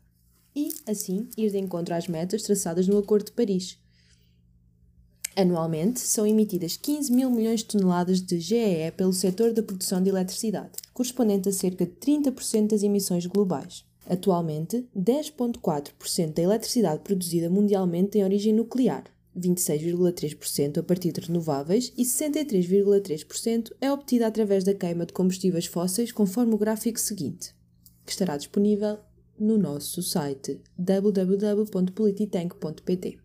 E, 0.54 0.68
assim, 0.86 1.28
ir 1.36 1.50
de 1.50 1.58
encontro 1.58 1.94
às 1.94 2.08
metas 2.08 2.42
traçadas 2.42 2.86
no 2.86 2.98
Acordo 2.98 3.26
de 3.26 3.32
Paris. 3.32 3.78
Anualmente, 5.34 6.00
são 6.00 6.26
emitidas 6.26 6.76
15 6.76 7.10
mil 7.10 7.30
milhões 7.30 7.60
de 7.60 7.66
toneladas 7.66 8.20
de 8.20 8.38
GEE 8.38 8.92
pelo 8.92 9.14
setor 9.14 9.54
da 9.54 9.62
produção 9.62 10.02
de 10.02 10.10
eletricidade, 10.10 10.72
correspondente 10.92 11.48
a 11.48 11.52
cerca 11.52 11.86
de 11.86 11.92
30% 11.92 12.68
das 12.68 12.82
emissões 12.82 13.24
globais. 13.24 13.84
Atualmente, 14.06 14.86
10,4% 14.94 16.34
da 16.34 16.42
eletricidade 16.42 17.02
produzida 17.02 17.48
mundialmente 17.48 18.10
tem 18.10 18.24
origem 18.24 18.52
nuclear, 18.52 19.04
26,3% 19.38 20.78
a 20.78 20.82
partir 20.82 21.12
de 21.12 21.20
renováveis 21.20 21.92
e 21.96 22.02
63,3% 22.02 23.70
é 23.80 23.88
obtida 23.90 24.26
através 24.26 24.64
da 24.64 24.74
queima 24.74 25.06
de 25.06 25.12
combustíveis 25.12 25.66
fósseis, 25.66 26.10
conforme 26.12 26.54
o 26.54 26.58
gráfico 26.58 27.00
seguinte, 27.00 27.54
que 28.04 28.12
estará 28.12 28.36
disponível 28.36 28.98
no 29.38 29.56
nosso 29.58 30.02
site 30.02 30.60
www.polititank.pt. 30.78 33.18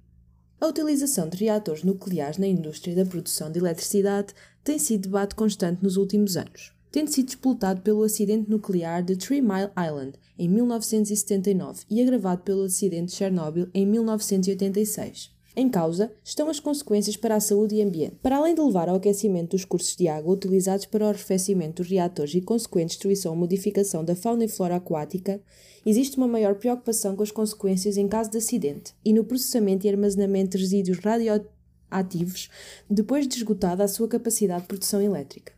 A 0.59 0.67
utilização 0.67 1.29
de 1.29 1.37
reatores 1.37 1.83
nucleares 1.83 2.39
na 2.39 2.47
indústria 2.47 2.95
da 2.95 3.05
produção 3.05 3.51
de 3.51 3.59
eletricidade 3.59 4.33
tem 4.63 4.79
sido 4.79 5.03
debate 5.03 5.35
constante 5.35 5.83
nos 5.83 5.97
últimos 5.97 6.35
anos, 6.35 6.73
tendo 6.91 7.11
sido 7.11 7.27
disputado 7.27 7.81
pelo 7.81 8.01
acidente 8.01 8.49
nuclear 8.49 9.03
de 9.03 9.15
Three 9.15 9.41
Mile 9.41 9.69
Island 9.77 10.13
em 10.37 10.49
1979 10.49 11.83
e 11.89 12.01
agravado 12.01 12.41
pelo 12.41 12.63
acidente 12.63 13.11
de 13.11 13.17
Chernobyl 13.17 13.69
em 13.71 13.85
1986. 13.85 15.36
Em 15.59 15.67
causa 15.67 16.11
estão 16.23 16.49
as 16.49 16.59
consequências 16.59 17.17
para 17.17 17.35
a 17.35 17.39
saúde 17.39 17.73
e 17.73 17.81
ambiente. 17.81 18.17
Para 18.21 18.37
além 18.37 18.53
de 18.53 18.61
levar 18.61 18.89
ao 18.89 18.97
aquecimento 18.97 19.55
dos 19.55 19.65
cursos 19.65 19.95
de 19.95 20.07
água 20.07 20.35
utilizados 20.35 20.85
para 20.85 21.03
o 21.03 21.07
arrefecimento 21.07 21.81
dos 21.81 21.91
reatores 21.91 22.35
e 22.35 22.41
consequente 22.41 22.89
destruição 22.89 23.31
ou 23.31 23.37
modificação 23.39 24.05
da 24.05 24.15
fauna 24.15 24.45
e 24.45 24.47
flora 24.47 24.75
aquática, 24.75 25.41
existe 25.83 26.15
uma 26.15 26.27
maior 26.27 26.53
preocupação 26.53 27.15
com 27.15 27.23
as 27.23 27.31
consequências 27.31 27.97
em 27.97 28.07
caso 28.07 28.29
de 28.29 28.37
acidente 28.37 28.93
e 29.03 29.11
no 29.11 29.23
processamento 29.23 29.87
e 29.87 29.89
armazenamento 29.89 30.55
de 30.55 30.63
resíduos 30.63 30.99
radioativos 30.99 32.51
depois 32.87 33.27
de 33.27 33.37
esgotada 33.37 33.83
a 33.83 33.87
sua 33.87 34.07
capacidade 34.07 34.61
de 34.61 34.67
produção 34.67 35.01
elétrica. 35.01 35.56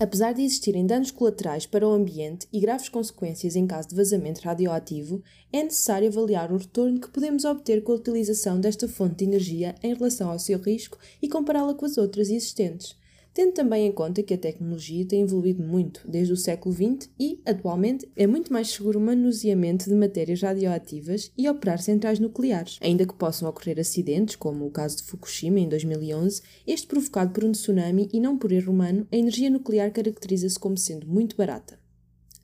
Apesar 0.00 0.32
de 0.32 0.42
existirem 0.42 0.86
danos 0.86 1.10
colaterais 1.10 1.66
para 1.66 1.86
o 1.86 1.90
ambiente 1.90 2.46
e 2.52 2.60
graves 2.60 2.88
consequências 2.88 3.56
em 3.56 3.66
caso 3.66 3.88
de 3.88 3.96
vazamento 3.96 4.42
radioativo, 4.42 5.20
é 5.52 5.62
necessário 5.62 6.06
avaliar 6.06 6.52
o 6.52 6.56
retorno 6.56 7.00
que 7.00 7.10
podemos 7.10 7.44
obter 7.44 7.82
com 7.82 7.90
a 7.90 7.96
utilização 7.96 8.60
desta 8.60 8.86
fonte 8.86 9.16
de 9.16 9.24
energia 9.24 9.74
em 9.82 9.94
relação 9.94 10.30
ao 10.30 10.38
seu 10.38 10.60
risco 10.60 10.98
e 11.20 11.28
compará-la 11.28 11.74
com 11.74 11.84
as 11.84 11.98
outras 11.98 12.30
existentes 12.30 12.96
tendo 13.38 13.52
também 13.52 13.86
em 13.86 13.92
conta 13.92 14.20
que 14.20 14.34
a 14.34 14.38
tecnologia 14.38 15.06
tem 15.06 15.22
evoluído 15.22 15.62
muito 15.62 16.00
desde 16.10 16.32
o 16.32 16.36
século 16.36 16.74
XX 16.74 17.08
e, 17.20 17.40
atualmente, 17.46 18.10
é 18.16 18.26
muito 18.26 18.52
mais 18.52 18.68
seguro 18.68 18.98
o 18.98 19.00
manuseamento 19.00 19.88
de 19.88 19.94
matérias 19.94 20.42
radioativas 20.42 21.30
e 21.38 21.48
operar 21.48 21.80
centrais 21.80 22.18
nucleares, 22.18 22.80
ainda 22.82 23.06
que 23.06 23.14
possam 23.14 23.48
ocorrer 23.48 23.78
acidentes, 23.78 24.34
como 24.34 24.66
o 24.66 24.72
caso 24.72 24.96
de 24.96 25.04
Fukushima 25.04 25.60
em 25.60 25.68
2011, 25.68 26.42
este 26.66 26.88
provocado 26.88 27.32
por 27.32 27.44
um 27.44 27.52
tsunami 27.52 28.08
e 28.12 28.18
não 28.18 28.36
por 28.36 28.50
erro 28.50 28.72
humano, 28.72 29.06
a 29.12 29.16
energia 29.16 29.48
nuclear 29.48 29.92
caracteriza-se 29.92 30.58
como 30.58 30.76
sendo 30.76 31.06
muito 31.06 31.36
barata. 31.36 31.78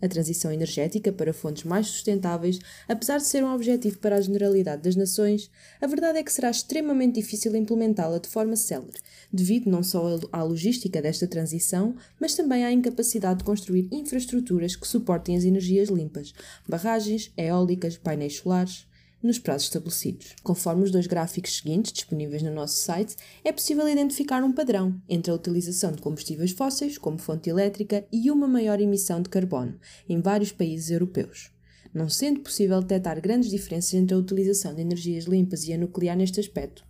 A 0.04 0.08
transição 0.08 0.52
energética 0.52 1.10
para 1.12 1.32
fontes 1.32 1.64
mais 1.64 1.86
sustentáveis, 1.86 2.58
apesar 2.88 3.18
de 3.18 3.26
ser 3.26 3.42
um 3.42 3.54
objetivo 3.54 3.98
para 3.98 4.16
a 4.16 4.20
generalidade 4.20 4.82
das 4.82 4.96
nações, 4.96 5.50
a 5.80 5.86
verdade 5.86 6.18
é 6.18 6.22
que 6.22 6.32
será 6.32 6.50
extremamente 6.50 7.20
difícil 7.20 7.56
implementá-la 7.56 8.18
de 8.18 8.28
forma 8.28 8.56
célere, 8.56 8.98
devido 9.32 9.70
não 9.70 9.82
só 9.82 10.18
à 10.30 10.42
logística 10.42 11.00
desta 11.00 11.26
transição, 11.26 11.94
mas 12.20 12.34
também 12.34 12.64
à 12.64 12.72
incapacidade 12.72 13.38
de 13.38 13.44
construir 13.44 13.88
infraestruturas 13.90 14.76
que 14.76 14.86
suportem 14.86 15.36
as 15.36 15.44
energias 15.44 15.88
limpas, 15.88 16.34
barragens, 16.68 17.32
eólicas, 17.36 17.96
painéis 17.96 18.36
solares 18.36 18.86
nos 19.24 19.38
prazos 19.38 19.66
estabelecidos. 19.66 20.36
Conforme 20.42 20.84
os 20.84 20.90
dois 20.90 21.06
gráficos 21.06 21.56
seguintes, 21.56 21.92
disponíveis 21.92 22.42
no 22.42 22.52
nosso 22.52 22.76
site, 22.76 23.16
é 23.42 23.50
possível 23.50 23.88
identificar 23.88 24.44
um 24.44 24.52
padrão 24.52 25.00
entre 25.08 25.32
a 25.32 25.34
utilização 25.34 25.92
de 25.92 26.02
combustíveis 26.02 26.52
fósseis 26.52 26.98
como 26.98 27.18
fonte 27.18 27.48
elétrica 27.48 28.06
e 28.12 28.30
uma 28.30 28.46
maior 28.46 28.80
emissão 28.80 29.22
de 29.22 29.30
carbono 29.30 29.78
em 30.08 30.20
vários 30.20 30.52
países 30.52 30.90
europeus. 30.90 31.50
Não 31.92 32.08
sendo 32.08 32.40
possível 32.40 32.80
detectar 32.80 33.20
grandes 33.20 33.50
diferenças 33.50 33.94
entre 33.94 34.14
a 34.14 34.18
utilização 34.18 34.74
de 34.74 34.82
energias 34.82 35.24
limpas 35.24 35.64
e 35.64 35.72
a 35.72 35.78
nuclear 35.78 36.16
neste 36.16 36.40
aspecto. 36.40 36.84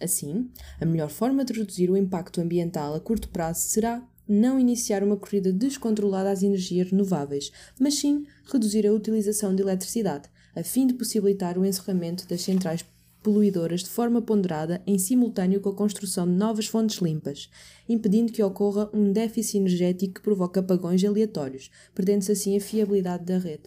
Assim, 0.00 0.50
a 0.80 0.84
melhor 0.84 1.10
forma 1.10 1.44
de 1.44 1.52
reduzir 1.52 1.90
o 1.90 1.96
impacto 1.96 2.40
ambiental 2.40 2.94
a 2.94 3.00
curto 3.00 3.28
prazo 3.28 3.60
será 3.60 4.02
não 4.26 4.58
iniciar 4.58 5.02
uma 5.02 5.16
corrida 5.16 5.52
descontrolada 5.52 6.30
às 6.30 6.42
energias 6.42 6.90
renováveis, 6.90 7.52
mas 7.78 7.94
sim 7.98 8.26
reduzir 8.50 8.86
a 8.86 8.92
utilização 8.92 9.54
de 9.54 9.62
eletricidade, 9.62 10.28
a 10.54 10.62
fim 10.62 10.86
de 10.86 10.94
possibilitar 10.94 11.58
o 11.58 11.64
encerramento 11.64 12.26
das 12.26 12.42
centrais 12.42 12.84
poluidoras 13.22 13.82
de 13.82 13.88
forma 13.88 14.20
ponderada 14.20 14.82
em 14.86 14.98
simultâneo 14.98 15.60
com 15.60 15.70
a 15.70 15.74
construção 15.74 16.26
de 16.26 16.32
novas 16.32 16.66
fontes 16.66 16.98
limpas, 16.98 17.48
impedindo 17.88 18.30
que 18.30 18.42
ocorra 18.42 18.90
um 18.92 19.10
déficit 19.10 19.56
energético 19.56 20.14
que 20.14 20.20
provoque 20.20 20.58
apagões 20.58 21.02
aleatórios, 21.02 21.70
perdendo-se 21.94 22.32
assim 22.32 22.56
a 22.56 22.60
fiabilidade 22.60 23.24
da 23.24 23.38
rede. 23.38 23.64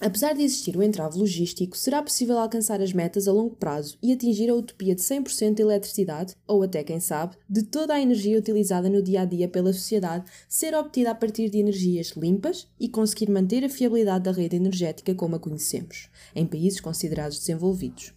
Apesar 0.00 0.32
de 0.32 0.42
existir 0.42 0.78
o 0.78 0.82
entrave 0.82 1.18
logístico, 1.18 1.76
será 1.76 2.02
possível 2.02 2.38
alcançar 2.38 2.80
as 2.80 2.90
metas 2.90 3.28
a 3.28 3.32
longo 3.32 3.54
prazo 3.54 3.98
e 4.02 4.10
atingir 4.10 4.48
a 4.48 4.54
utopia 4.54 4.94
de 4.94 5.02
100% 5.02 5.54
de 5.54 5.62
eletricidade, 5.62 6.34
ou 6.46 6.62
até, 6.62 6.82
quem 6.82 6.98
sabe, 6.98 7.36
de 7.46 7.64
toda 7.64 7.92
a 7.92 8.00
energia 8.00 8.38
utilizada 8.38 8.88
no 8.88 9.02
dia 9.02 9.20
a 9.20 9.24
dia 9.26 9.46
pela 9.46 9.74
sociedade 9.74 10.24
ser 10.48 10.74
obtida 10.74 11.10
a 11.10 11.14
partir 11.14 11.50
de 11.50 11.58
energias 11.58 12.14
limpas 12.16 12.66
e 12.80 12.88
conseguir 12.88 13.30
manter 13.30 13.62
a 13.62 13.68
fiabilidade 13.68 14.24
da 14.24 14.32
rede 14.32 14.56
energética 14.56 15.14
como 15.14 15.36
a 15.36 15.38
conhecemos, 15.38 16.08
em 16.34 16.46
países 16.46 16.80
considerados 16.80 17.38
desenvolvidos. 17.38 18.14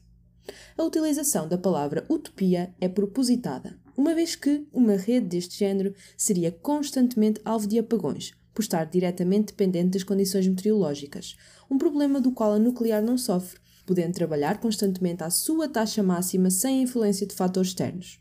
A 0.78 0.84
utilização 0.84 1.50
da 1.50 1.58
palavra 1.58 2.06
utopia 2.10 2.74
é 2.80 2.88
propositada, 2.88 3.78
uma 3.96 4.16
vez 4.16 4.36
que 4.36 4.66
uma 4.72 4.96
rede 4.96 5.28
deste 5.28 5.60
género 5.60 5.94
seria 6.16 6.52
constantemente 6.52 7.42
alvo 7.44 7.68
de 7.68 7.78
apagões, 7.78 8.34
por 8.54 8.62
estar 8.62 8.86
diretamente 8.86 9.48
dependente 9.48 9.92
das 9.92 10.04
condições 10.04 10.48
meteorológicas, 10.48 11.36
um 11.70 11.78
problema 11.78 12.22
do 12.22 12.32
qual 12.32 12.54
a 12.54 12.60
nuclear 12.60 13.02
não 13.02 13.18
sofre, 13.18 13.60
podendo 13.86 14.14
trabalhar 14.14 14.60
constantemente 14.60 15.24
à 15.24 15.30
sua 15.30 15.68
taxa 15.68 16.04
máxima 16.04 16.50
sem 16.50 16.82
influência 16.82 17.28
de 17.28 17.34
fatores 17.34 17.70
externos. 17.70 18.20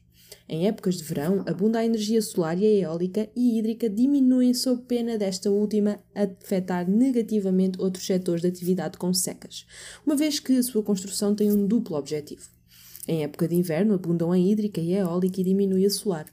Em 0.48 0.66
épocas 0.66 0.96
de 0.96 1.04
verão, 1.04 1.42
abunda 1.46 1.78
a 1.78 1.84
energia 1.84 2.20
solar 2.20 2.58
e 2.58 2.66
a 2.66 2.88
eólica 2.88 3.28
e 3.34 3.58
hídrica 3.58 3.88
diminuem 3.88 4.52
sob 4.52 4.82
pena 4.82 5.16
desta 5.16 5.50
última 5.50 5.98
afetar 6.14 6.88
negativamente 6.88 7.80
outros 7.80 8.06
setores 8.06 8.42
de 8.42 8.48
atividade 8.48 8.98
como 8.98 9.14
secas, 9.14 9.66
uma 10.04 10.16
vez 10.16 10.40
que 10.40 10.56
a 10.56 10.62
sua 10.62 10.82
construção 10.82 11.34
tem 11.34 11.52
um 11.52 11.66
duplo 11.66 11.96
objetivo. 11.96 12.50
Em 13.06 13.24
época 13.24 13.48
de 13.48 13.54
inverno, 13.54 13.94
abundam 13.94 14.30
a 14.30 14.38
hídrica 14.38 14.80
e 14.80 14.94
a 14.94 15.00
eólica 15.00 15.40
e 15.40 15.44
diminui 15.44 15.84
a 15.86 15.90
solar. 15.90 16.26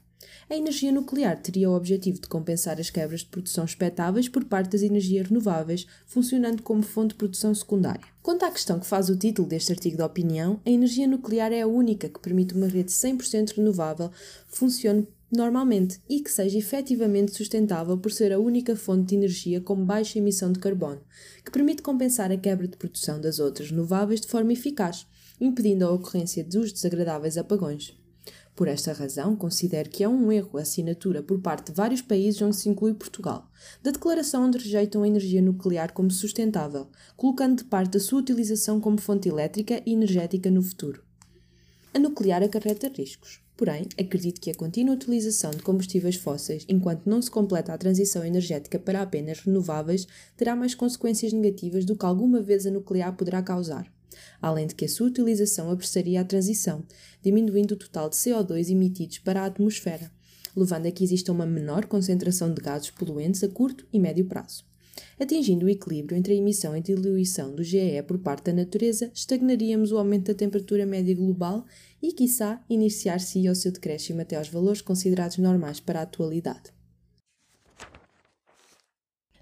A 0.48 0.56
energia 0.56 0.92
nuclear 0.92 1.40
teria 1.40 1.70
o 1.70 1.74
objetivo 1.74 2.20
de 2.20 2.28
compensar 2.28 2.80
as 2.80 2.90
quebras 2.90 3.20
de 3.20 3.26
produção 3.26 3.64
expectáveis 3.64 4.28
por 4.28 4.44
parte 4.44 4.70
das 4.70 4.82
energias 4.82 5.28
renováveis, 5.28 5.86
funcionando 6.06 6.62
como 6.62 6.82
fonte 6.82 7.10
de 7.10 7.14
produção 7.14 7.54
secundária. 7.54 8.04
Quanto 8.22 8.44
à 8.44 8.50
questão 8.50 8.78
que 8.78 8.86
faz 8.86 9.08
o 9.08 9.16
título 9.16 9.48
deste 9.48 9.72
artigo 9.72 9.96
de 9.96 10.02
opinião, 10.02 10.60
a 10.66 10.70
energia 10.70 11.06
nuclear 11.06 11.52
é 11.52 11.62
a 11.62 11.66
única 11.66 12.08
que 12.08 12.20
permite 12.20 12.54
uma 12.54 12.66
rede 12.66 12.90
100% 12.90 13.56
renovável 13.56 14.10
funcione 14.46 15.06
normalmente 15.30 16.00
e 16.08 16.20
que 16.20 16.30
seja 16.30 16.58
efetivamente 16.58 17.32
sustentável 17.32 17.96
por 17.96 18.10
ser 18.10 18.32
a 18.32 18.38
única 18.38 18.74
fonte 18.74 19.10
de 19.10 19.14
energia 19.14 19.60
com 19.60 19.84
baixa 19.84 20.18
emissão 20.18 20.50
de 20.50 20.58
carbono, 20.58 21.00
que 21.44 21.52
permite 21.52 21.82
compensar 21.82 22.32
a 22.32 22.36
quebra 22.36 22.66
de 22.66 22.76
produção 22.76 23.20
das 23.20 23.38
outras 23.38 23.70
renováveis 23.70 24.20
de 24.20 24.26
forma 24.26 24.52
eficaz, 24.52 25.06
impedindo 25.40 25.86
a 25.86 25.92
ocorrência 25.92 26.42
dos 26.42 26.72
desagradáveis 26.72 27.38
apagões. 27.38 27.99
Por 28.60 28.68
esta 28.68 28.92
razão, 28.92 29.34
considero 29.34 29.88
que 29.88 30.04
é 30.04 30.08
um 30.08 30.30
erro 30.30 30.58
a 30.58 30.60
assinatura 30.60 31.22
por 31.22 31.40
parte 31.40 31.68
de 31.68 31.72
vários 31.72 32.02
países 32.02 32.42
onde 32.42 32.56
se 32.56 32.68
inclui 32.68 32.92
Portugal, 32.92 33.50
da 33.82 33.90
declaração 33.90 34.44
onde 34.44 34.58
rejeitam 34.58 35.02
a 35.02 35.08
energia 35.08 35.40
nuclear 35.40 35.94
como 35.94 36.10
sustentável, 36.10 36.86
colocando 37.16 37.56
de 37.56 37.64
parte 37.64 37.96
a 37.96 38.00
sua 38.00 38.20
utilização 38.20 38.78
como 38.78 39.00
fonte 39.00 39.30
elétrica 39.30 39.82
e 39.86 39.94
energética 39.94 40.50
no 40.50 40.62
futuro. 40.62 41.02
A 41.94 41.98
nuclear 41.98 42.42
acarreta 42.42 42.92
riscos. 42.94 43.40
Porém, 43.56 43.88
acredito 43.98 44.42
que 44.42 44.50
a 44.50 44.54
contínua 44.54 44.94
utilização 44.94 45.52
de 45.52 45.62
combustíveis 45.62 46.16
fósseis, 46.16 46.66
enquanto 46.68 47.06
não 47.06 47.22
se 47.22 47.30
completa 47.30 47.72
a 47.72 47.78
transição 47.78 48.22
energética 48.22 48.78
para 48.78 49.00
apenas 49.00 49.40
renováveis, 49.40 50.06
terá 50.36 50.54
mais 50.54 50.74
consequências 50.74 51.32
negativas 51.32 51.86
do 51.86 51.96
que 51.96 52.04
alguma 52.04 52.42
vez 52.42 52.66
a 52.66 52.70
nuclear 52.70 53.16
poderá 53.16 53.42
causar 53.42 53.90
além 54.40 54.66
de 54.66 54.74
que 54.74 54.84
a 54.84 54.88
sua 54.88 55.08
utilização 55.08 55.70
apressaria 55.70 56.20
a 56.20 56.24
transição, 56.24 56.84
diminuindo 57.22 57.72
o 57.72 57.76
total 57.76 58.08
de 58.08 58.16
CO2 58.16 58.70
emitidos 58.70 59.18
para 59.18 59.42
a 59.42 59.46
atmosfera, 59.46 60.10
levando 60.56 60.86
a 60.86 60.90
que 60.90 61.04
exista 61.04 61.32
uma 61.32 61.46
menor 61.46 61.86
concentração 61.86 62.52
de 62.52 62.60
gases 62.60 62.90
poluentes 62.90 63.42
a 63.44 63.48
curto 63.48 63.86
e 63.92 63.98
médio 63.98 64.24
prazo. 64.26 64.64
Atingindo 65.18 65.66
o 65.66 65.68
equilíbrio 65.68 66.16
entre 66.16 66.32
a 66.32 66.36
emissão 66.36 66.76
e 66.76 66.80
diluição 66.80 67.54
do 67.54 67.62
GE 67.62 68.02
por 68.06 68.18
parte 68.18 68.44
da 68.44 68.52
natureza, 68.52 69.10
estagnaríamos 69.14 69.92
o 69.92 69.98
aumento 69.98 70.26
da 70.26 70.34
temperatura 70.34 70.86
média 70.86 71.14
global 71.14 71.64
e, 72.02 72.12
quiçá, 72.12 72.62
iniciar-se 72.68 73.48
o 73.48 73.54
seu 73.54 73.72
decréscimo 73.72 74.20
até 74.20 74.36
aos 74.36 74.48
valores 74.48 74.80
considerados 74.80 75.38
normais 75.38 75.78
para 75.78 76.00
a 76.00 76.02
atualidade. 76.02 76.72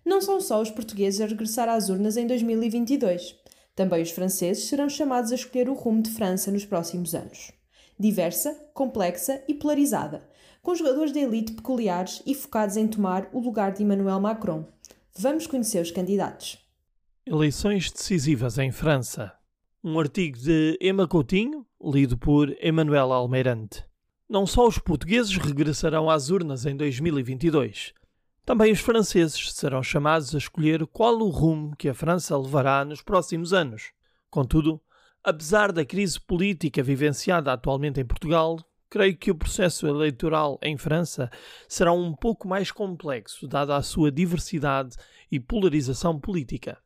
Não 0.04 0.20
são 0.20 0.40
só 0.40 0.60
os 0.60 0.70
portugueses 0.70 1.20
a 1.20 1.26
regressar 1.26 1.68
às 1.68 1.90
urnas 1.90 2.16
em 2.16 2.26
2022. 2.26 3.36
Também 3.78 4.02
os 4.02 4.10
franceses 4.10 4.64
serão 4.64 4.88
chamados 4.88 5.30
a 5.30 5.36
escolher 5.36 5.68
o 5.68 5.72
rumo 5.72 6.02
de 6.02 6.10
França 6.10 6.50
nos 6.50 6.64
próximos 6.64 7.14
anos. 7.14 7.52
Diversa, 7.96 8.52
complexa 8.74 9.40
e 9.46 9.54
polarizada, 9.54 10.28
com 10.60 10.74
jogadores 10.74 11.12
de 11.12 11.20
elite 11.20 11.52
peculiares 11.52 12.20
e 12.26 12.34
focados 12.34 12.76
em 12.76 12.88
tomar 12.88 13.28
o 13.32 13.38
lugar 13.38 13.70
de 13.70 13.84
Emmanuel 13.84 14.18
Macron. 14.18 14.66
Vamos 15.16 15.46
conhecer 15.46 15.80
os 15.80 15.92
candidatos. 15.92 16.58
Eleições 17.24 17.92
decisivas 17.92 18.58
em 18.58 18.72
França. 18.72 19.32
Um 19.84 19.96
artigo 20.00 20.36
de 20.36 20.76
Emma 20.80 21.06
Coutinho, 21.06 21.64
lido 21.80 22.18
por 22.18 22.52
Emmanuel 22.60 23.12
Almeirante. 23.12 23.84
Não 24.28 24.44
só 24.44 24.66
os 24.66 24.80
portugueses 24.80 25.36
regressarão 25.36 26.10
às 26.10 26.30
urnas 26.30 26.66
em 26.66 26.76
2022, 26.76 27.94
também 28.48 28.72
os 28.72 28.80
franceses 28.80 29.52
serão 29.52 29.82
chamados 29.82 30.34
a 30.34 30.38
escolher 30.38 30.86
qual 30.86 31.18
o 31.18 31.28
rumo 31.28 31.76
que 31.76 31.86
a 31.86 31.92
França 31.92 32.34
levará 32.34 32.82
nos 32.82 33.02
próximos 33.02 33.52
anos. 33.52 33.92
Contudo, 34.30 34.80
apesar 35.22 35.70
da 35.70 35.84
crise 35.84 36.18
política 36.18 36.82
vivenciada 36.82 37.52
atualmente 37.52 38.00
em 38.00 38.06
Portugal, 38.06 38.58
creio 38.88 39.14
que 39.18 39.30
o 39.30 39.34
processo 39.34 39.86
eleitoral 39.86 40.58
em 40.62 40.78
França 40.78 41.30
será 41.68 41.92
um 41.92 42.14
pouco 42.14 42.48
mais 42.48 42.72
complexo, 42.72 43.46
dada 43.46 43.76
a 43.76 43.82
sua 43.82 44.10
diversidade 44.10 44.96
e 45.30 45.38
polarização 45.38 46.18
política. 46.18 46.78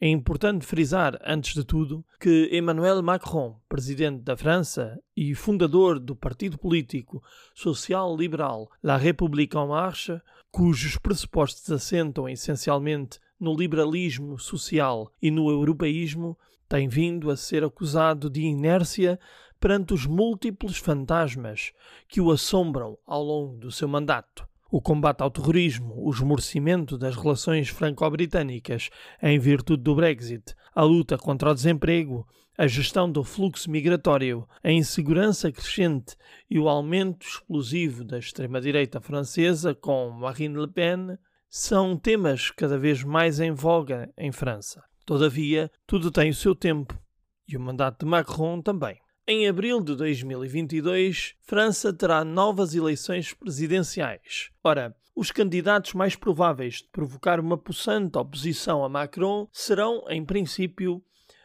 É 0.00 0.08
importante 0.08 0.64
frisar, 0.64 1.20
antes 1.22 1.52
de 1.52 1.62
tudo, 1.62 2.02
que 2.18 2.48
Emmanuel 2.50 3.02
Macron, 3.02 3.60
presidente 3.68 4.22
da 4.22 4.34
França 4.34 4.98
e 5.14 5.34
fundador 5.34 6.00
do 6.00 6.16
partido 6.16 6.56
político 6.56 7.22
social-liberal 7.54 8.70
La 8.82 8.96
République 8.96 9.54
en 9.54 9.68
Marche, 9.68 10.18
cujos 10.50 10.96
pressupostos 10.98 11.70
assentam 11.70 12.28
essencialmente 12.28 13.18
no 13.38 13.54
liberalismo 13.54 14.38
social 14.38 15.12
e 15.22 15.30
no 15.30 15.48
europeísmo, 15.48 16.36
tem 16.68 16.88
vindo 16.88 17.30
a 17.30 17.36
ser 17.36 17.64
acusado 17.64 18.28
de 18.28 18.42
inércia 18.42 19.18
perante 19.58 19.94
os 19.94 20.06
múltiplos 20.06 20.76
fantasmas 20.76 21.72
que 22.08 22.20
o 22.20 22.30
assombram 22.30 22.98
ao 23.06 23.22
longo 23.22 23.56
do 23.56 23.70
seu 23.70 23.88
mandato. 23.88 24.48
O 24.70 24.80
combate 24.80 25.20
ao 25.20 25.30
terrorismo, 25.30 25.94
o 25.96 26.10
esmorecimento 26.10 26.96
das 26.96 27.16
relações 27.16 27.68
franco-britânicas 27.68 28.88
em 29.20 29.38
virtude 29.38 29.82
do 29.82 29.96
Brexit, 29.96 30.54
a 30.72 30.84
luta 30.84 31.18
contra 31.18 31.50
o 31.50 31.54
desemprego, 31.54 32.26
a 32.60 32.66
gestão 32.66 33.10
do 33.10 33.24
fluxo 33.24 33.70
migratório, 33.70 34.46
a 34.62 34.70
insegurança 34.70 35.50
crescente 35.50 36.14
e 36.50 36.58
o 36.58 36.68
aumento 36.68 37.26
explosivo 37.26 38.04
da 38.04 38.18
extrema-direita 38.18 39.00
francesa 39.00 39.74
com 39.74 40.10
Marine 40.10 40.58
Le 40.58 40.68
Pen 40.68 41.16
são 41.48 41.96
temas 41.96 42.50
cada 42.50 42.78
vez 42.78 43.02
mais 43.02 43.40
em 43.40 43.50
voga 43.50 44.12
em 44.14 44.30
França. 44.30 44.84
Todavia, 45.06 45.70
tudo 45.86 46.10
tem 46.10 46.28
o 46.28 46.34
seu 46.34 46.54
tempo 46.54 47.02
e 47.48 47.56
o 47.56 47.60
mandato 47.60 48.04
de 48.04 48.10
Macron 48.10 48.60
também. 48.60 49.00
Em 49.26 49.48
abril 49.48 49.80
de 49.80 49.96
2022, 49.96 51.36
França 51.40 51.94
terá 51.94 52.26
novas 52.26 52.74
eleições 52.74 53.32
presidenciais. 53.32 54.50
Ora, 54.62 54.94
os 55.16 55.30
candidatos 55.30 55.94
mais 55.94 56.14
prováveis 56.14 56.82
de 56.82 56.88
provocar 56.88 57.40
uma 57.40 57.56
possante 57.56 58.18
oposição 58.18 58.84
a 58.84 58.88
Macron 58.90 59.48
serão, 59.50 60.04
em 60.10 60.22
princípio, 60.22 61.02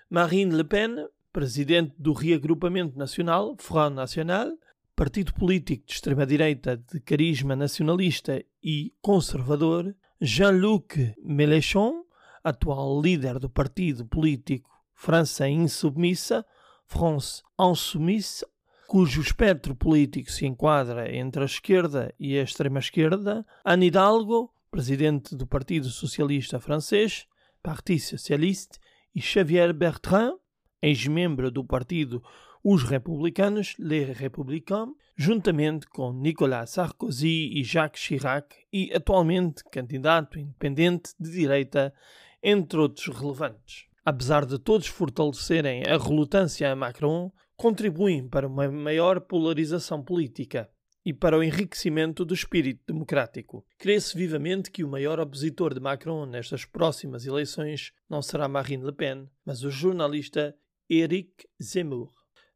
Marine 0.09 0.55
Le 0.55 0.63
Pen, 0.63 1.07
presidente 1.33 1.95
do 1.97 2.13
Reagrupamento 2.13 2.97
Nacional, 2.97 3.55
Front 3.57 3.95
National, 3.95 4.55
partido 4.95 5.33
político 5.33 5.85
de 5.88 5.93
extrema-direita 5.93 6.77
de 6.77 7.00
carisma 7.00 7.55
nacionalista 7.55 8.41
e 8.63 8.93
conservador, 9.01 9.95
Jean-Luc 10.21 11.15
Mélenchon, 11.24 12.05
atual 12.43 13.01
líder 13.01 13.39
do 13.39 13.50
partido 13.50 14.05
político 14.05 14.69
França 14.93 15.50
Insubmissa, 15.50 16.45
France 16.85 17.41
Insoumise, 17.59 18.45
cujo 18.88 19.21
espectro 19.21 19.75
político 19.75 20.31
se 20.31 20.45
enquadra 20.45 21.13
entre 21.13 21.41
a 21.41 21.45
esquerda 21.45 22.13
e 22.19 22.38
a 22.38 22.43
extrema-esquerda, 22.43 23.43
Anne 23.63 23.88
Hidalgo, 23.88 24.53
presidente 24.69 25.35
do 25.35 25.47
Partido 25.47 25.89
Socialista 25.89 26.59
Francês, 26.59 27.25
Parti 27.63 28.00
Socialiste, 28.00 28.77
e 29.15 29.22
Xavier 29.22 29.74
Bertrand, 29.74 30.36
ex-membro 30.81 31.50
do 31.50 31.63
partido 31.63 32.22
Os 32.62 32.84
Republicanos, 32.84 33.75
Les 33.79 34.15
Républicains, 34.17 34.89
juntamente 35.15 35.88
com 35.88 36.12
Nicolas 36.12 36.72
Sarkozy 36.72 37.51
e 37.53 37.63
Jacques 37.63 38.03
Chirac, 38.03 38.53
e 38.74 38.91
atualmente 38.93 39.63
candidato 39.72 40.38
independente 40.38 41.12
de 41.17 41.31
direita, 41.31 41.93
entre 42.43 42.77
outros 42.77 43.07
relevantes. 43.07 43.86
Apesar 44.03 44.45
de 44.45 44.60
todos 44.60 44.88
fortalecerem 44.88 45.84
a 45.88 45.98
relutância 45.98 46.72
a 46.72 46.75
Macron, 46.75 47.31
contribuem 47.55 48.27
para 48.27 48.48
uma 48.48 48.69
maior 48.69 49.22
polarização 49.22 50.03
política 50.03 50.69
e 51.05 51.13
para 51.13 51.38
o 51.38 51.43
enriquecimento 51.43 52.25
do 52.25 52.33
espírito 52.33 52.81
democrático. 52.88 53.63
Crê-se 53.77 54.17
vivamente 54.17 54.71
que 54.71 54.83
o 54.83 54.88
maior 54.88 55.19
opositor 55.19 55.74
de 55.74 55.79
Macron 55.79 56.25
nestas 56.25 56.65
próximas 56.65 57.25
eleições 57.25 57.91
não 58.09 58.21
será 58.21 58.47
Marine 58.47 58.83
Le 58.83 58.91
Pen, 58.91 59.29
mas 59.45 59.63
o 59.63 59.69
jornalista 59.69 60.55
Eric 60.89 61.47
Zemmour. 61.62 62.12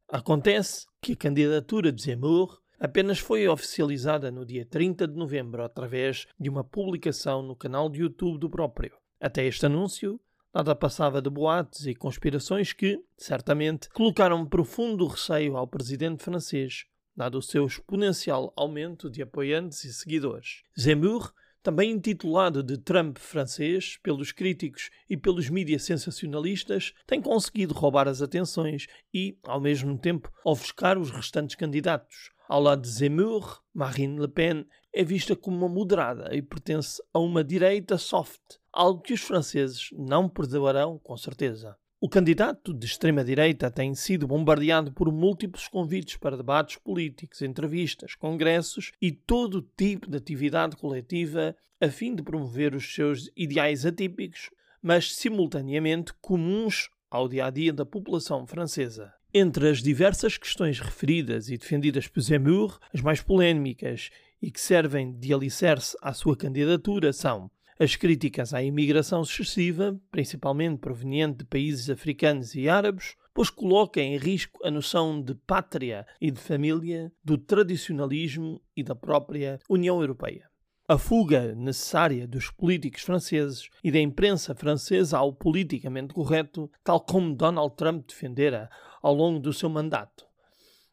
Acontece 0.08 0.88
que 1.00 1.14
a 1.14 1.18
candidatura 1.18 1.92
de 1.92 2.02
Zemmour 2.02 2.60
apenas 2.80 3.20
foi 3.20 3.48
oficializada 3.48 4.32
no 4.32 4.44
dia 4.44 4.66
30 4.66 5.08
de 5.08 5.16
novembro 5.16 5.64
através 5.64 6.26
de 6.40 6.50
uma 6.50 6.64
publicação 6.64 7.44
no 7.44 7.56
canal 7.56 7.90
de 7.90 8.00
YouTube 8.02 8.40
do 8.40 8.50
próprio. 8.50 8.98
Até 9.22 9.46
este 9.46 9.66
anúncio, 9.66 10.20
Nada 10.52 10.76
passava 10.76 11.22
de 11.22 11.30
boatos 11.30 11.86
e 11.86 11.94
conspirações 11.94 12.74
que, 12.74 13.00
certamente, 13.16 13.88
colocaram 13.90 14.48
profundo 14.48 15.06
receio 15.06 15.56
ao 15.56 15.68
presidente 15.68 16.24
francês, 16.24 16.86
dado 17.20 17.38
o 17.38 17.42
seu 17.42 17.68
exponencial 17.68 18.54
aumento 18.56 19.10
de 19.10 19.22
apoiantes 19.22 19.84
e 19.84 19.94
seguidores. 19.94 20.64
Zemmour, 20.80 21.34
também 21.62 21.92
intitulado 21.92 22.64
de 22.64 22.78
Trump 22.78 23.18
francês 23.18 23.98
pelos 24.02 24.32
críticos 24.32 24.90
e 25.10 25.18
pelos 25.18 25.50
mídias 25.50 25.84
sensacionalistas, 25.84 26.94
tem 27.06 27.22
conseguido 27.22 27.74
roubar 27.74 28.08
as 28.08 28.22
atenções 28.22 28.88
e, 29.14 29.38
ao 29.44 29.60
mesmo 29.60 29.98
tempo, 29.98 30.32
ofuscar 30.46 30.98
os 30.98 31.12
restantes 31.12 31.58
candidatos. 31.58 32.32
Ao 32.48 32.62
lado 32.62 32.84
de 32.84 32.88
Zemmour, 32.88 33.62
Marine 33.74 34.18
Le 34.18 34.30
Pen 34.30 34.66
é 34.94 35.04
vista 35.04 35.36
como 35.36 35.58
uma 35.58 35.68
moderada 35.68 36.34
e 36.34 36.42
pertence 36.42 37.04
a 37.14 37.20
uma 37.20 37.44
direita 37.44 37.98
soft, 37.98 38.40
algo 38.72 39.02
que 39.02 39.12
os 39.12 39.20
franceses 39.20 39.90
não 39.92 40.30
perdoarão 40.30 40.98
com 40.98 41.18
certeza. 41.18 41.76
O 42.02 42.08
candidato 42.08 42.74
de 42.74 42.86
extrema-direita 42.86 43.70
tem 43.70 43.94
sido 43.94 44.26
bombardeado 44.26 44.90
por 44.90 45.12
múltiplos 45.12 45.68
convites 45.68 46.16
para 46.16 46.38
debates 46.38 46.78
políticos, 46.78 47.42
entrevistas, 47.42 48.16
congressos 48.16 48.94
e 49.02 49.12
todo 49.12 49.68
tipo 49.76 50.10
de 50.10 50.16
atividade 50.16 50.78
coletiva 50.78 51.54
a 51.82 51.90
fim 51.90 52.16
de 52.16 52.24
promover 52.24 52.74
os 52.74 52.96
seus 52.96 53.30
ideais 53.36 53.86
atípicos, 53.86 54.50
mas 54.82 55.14
simultaneamente 55.14 56.14
comuns 56.22 56.90
ao 57.12 57.28
dia 57.28 57.48
a 57.48 57.50
dia 57.50 57.74
da 57.74 57.86
população 57.86 58.48
francesa. 58.48 59.14
Entre 59.34 59.70
as 59.70 59.84
diversas 59.84 60.38
questões 60.38 60.80
referidas 60.80 61.50
e 61.50 61.58
defendidas 61.58 62.08
por 62.08 62.22
Zemmour, 62.22 62.80
as 62.94 63.02
mais 63.02 63.22
polémicas 63.22 64.10
e 64.42 64.50
que 64.50 64.62
servem 64.62 65.12
de 65.20 65.34
alicerce 65.34 65.98
à 66.02 66.14
sua 66.14 66.38
candidatura 66.38 67.12
são 67.12 67.52
as 67.80 67.96
críticas 67.96 68.54
à 68.54 68.62
imigração 68.62 69.22
excessiva, 69.22 69.98
principalmente 70.12 70.80
proveniente 70.80 71.38
de 71.38 71.46
países 71.46 71.90
africanos 71.90 72.54
e 72.54 72.68
árabes, 72.68 73.16
pois 73.34 73.50
coloca 73.50 74.02
em 74.02 74.18
risco 74.18 74.60
a 74.66 74.70
noção 74.70 75.22
de 75.22 75.34
pátria 75.34 76.06
e 76.20 76.30
de 76.30 76.42
família, 76.42 77.10
do 77.24 77.38
tradicionalismo 77.38 78.62
e 78.76 78.84
da 78.84 78.94
própria 78.94 79.60
União 79.70 80.02
Europeia. 80.02 80.50
A 80.90 80.98
fuga 80.98 81.56
necessária 81.56 82.28
dos 82.28 82.52
políticos 82.52 83.04
franceses 83.04 83.70
e 83.82 83.90
da 83.90 84.00
imprensa 84.00 84.54
francesa 84.54 85.18
ao 85.18 85.32
politicamente 85.32 86.14
correto, 86.14 86.70
tal 86.84 87.00
como 87.00 87.34
Donald 87.34 87.76
Trump 87.78 88.06
defendera 88.08 88.70
ao 89.02 89.14
longo 89.14 89.40
do 89.40 89.54
seu 89.54 89.70
mandato 89.70 90.29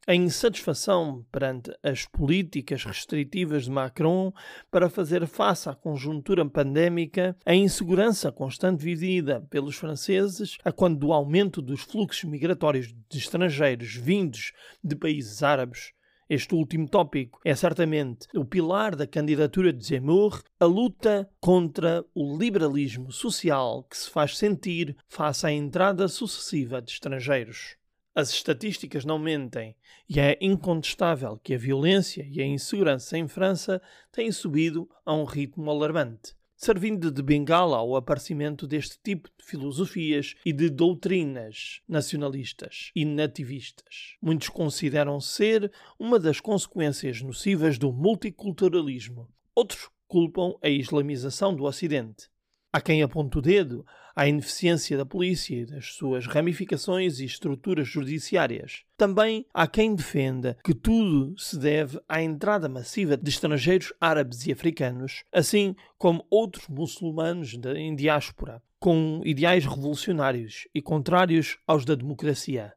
a 0.06 0.14
insatisfação 0.14 1.26
perante 1.32 1.76
as 1.82 2.06
políticas 2.06 2.84
restritivas 2.84 3.64
de 3.64 3.70
Macron 3.70 4.32
para 4.70 4.88
fazer 4.88 5.26
face 5.26 5.68
à 5.68 5.74
conjuntura 5.74 6.48
pandémica, 6.48 7.36
a 7.44 7.54
insegurança 7.54 8.30
constante 8.30 8.84
vivida 8.84 9.40
pelos 9.50 9.74
franceses 9.74 10.56
a 10.64 10.70
quando 10.70 11.00
do 11.00 11.12
aumento 11.12 11.60
dos 11.60 11.80
fluxos 11.80 12.24
migratórios 12.24 12.94
de 13.08 13.18
estrangeiros 13.18 13.94
vindos 13.94 14.52
de 14.82 14.94
países 14.94 15.42
árabes. 15.42 15.92
Este 16.28 16.54
último 16.54 16.88
tópico 16.88 17.40
é 17.44 17.54
certamente 17.54 18.26
o 18.34 18.44
pilar 18.44 18.96
da 18.96 19.06
candidatura 19.06 19.72
de 19.72 19.84
Zemmour, 19.84 20.42
a 20.58 20.64
luta 20.64 21.28
contra 21.40 22.04
o 22.14 22.36
liberalismo 22.36 23.12
social 23.12 23.84
que 23.84 23.96
se 23.96 24.10
faz 24.10 24.36
sentir 24.36 24.96
face 25.08 25.46
à 25.46 25.52
entrada 25.52 26.08
sucessiva 26.08 26.80
de 26.82 26.90
estrangeiros. 26.92 27.76
As 28.18 28.30
estatísticas 28.30 29.04
não 29.04 29.18
mentem 29.18 29.76
e 30.08 30.18
é 30.18 30.38
incontestável 30.40 31.36
que 31.36 31.52
a 31.52 31.58
violência 31.58 32.26
e 32.26 32.40
a 32.40 32.46
insegurança 32.46 33.18
em 33.18 33.28
França 33.28 33.78
têm 34.10 34.32
subido 34.32 34.88
a 35.04 35.12
um 35.12 35.24
ritmo 35.24 35.70
alarmante, 35.70 36.34
servindo 36.56 37.10
de 37.10 37.22
bengala 37.22 37.76
ao 37.76 37.94
aparecimento 37.94 38.66
deste 38.66 38.98
tipo 39.04 39.28
de 39.38 39.44
filosofias 39.44 40.34
e 40.46 40.52
de 40.54 40.70
doutrinas 40.70 41.82
nacionalistas 41.86 42.90
e 42.96 43.04
nativistas. 43.04 44.16
Muitos 44.22 44.48
consideram 44.48 45.20
ser 45.20 45.70
uma 45.98 46.18
das 46.18 46.40
consequências 46.40 47.20
nocivas 47.20 47.76
do 47.76 47.92
multiculturalismo. 47.92 49.28
Outros 49.54 49.90
culpam 50.08 50.54
a 50.62 50.70
islamização 50.70 51.54
do 51.54 51.64
Ocidente. 51.64 52.30
Há 52.72 52.80
quem 52.80 53.02
aponte 53.02 53.36
o 53.36 53.42
dedo 53.42 53.84
à 54.16 54.26
ineficiência 54.26 54.96
da 54.96 55.04
polícia 55.04 55.54
e 55.54 55.66
das 55.66 55.92
suas 55.92 56.26
ramificações 56.26 57.20
e 57.20 57.26
estruturas 57.26 57.86
judiciárias. 57.86 58.82
Também 58.96 59.44
há 59.52 59.66
quem 59.66 59.94
defenda 59.94 60.56
que 60.64 60.74
tudo 60.74 61.38
se 61.38 61.58
deve 61.58 62.00
à 62.08 62.22
entrada 62.22 62.66
massiva 62.66 63.14
de 63.14 63.28
estrangeiros 63.28 63.92
árabes 64.00 64.46
e 64.46 64.52
africanos, 64.52 65.22
assim 65.30 65.76
como 65.98 66.26
outros 66.30 66.66
muçulmanos 66.66 67.52
em 67.76 67.94
diáspora, 67.94 68.62
com 68.80 69.20
ideais 69.22 69.66
revolucionários 69.66 70.66
e 70.74 70.80
contrários 70.80 71.58
aos 71.66 71.84
da 71.84 71.94
democracia. 71.94 72.72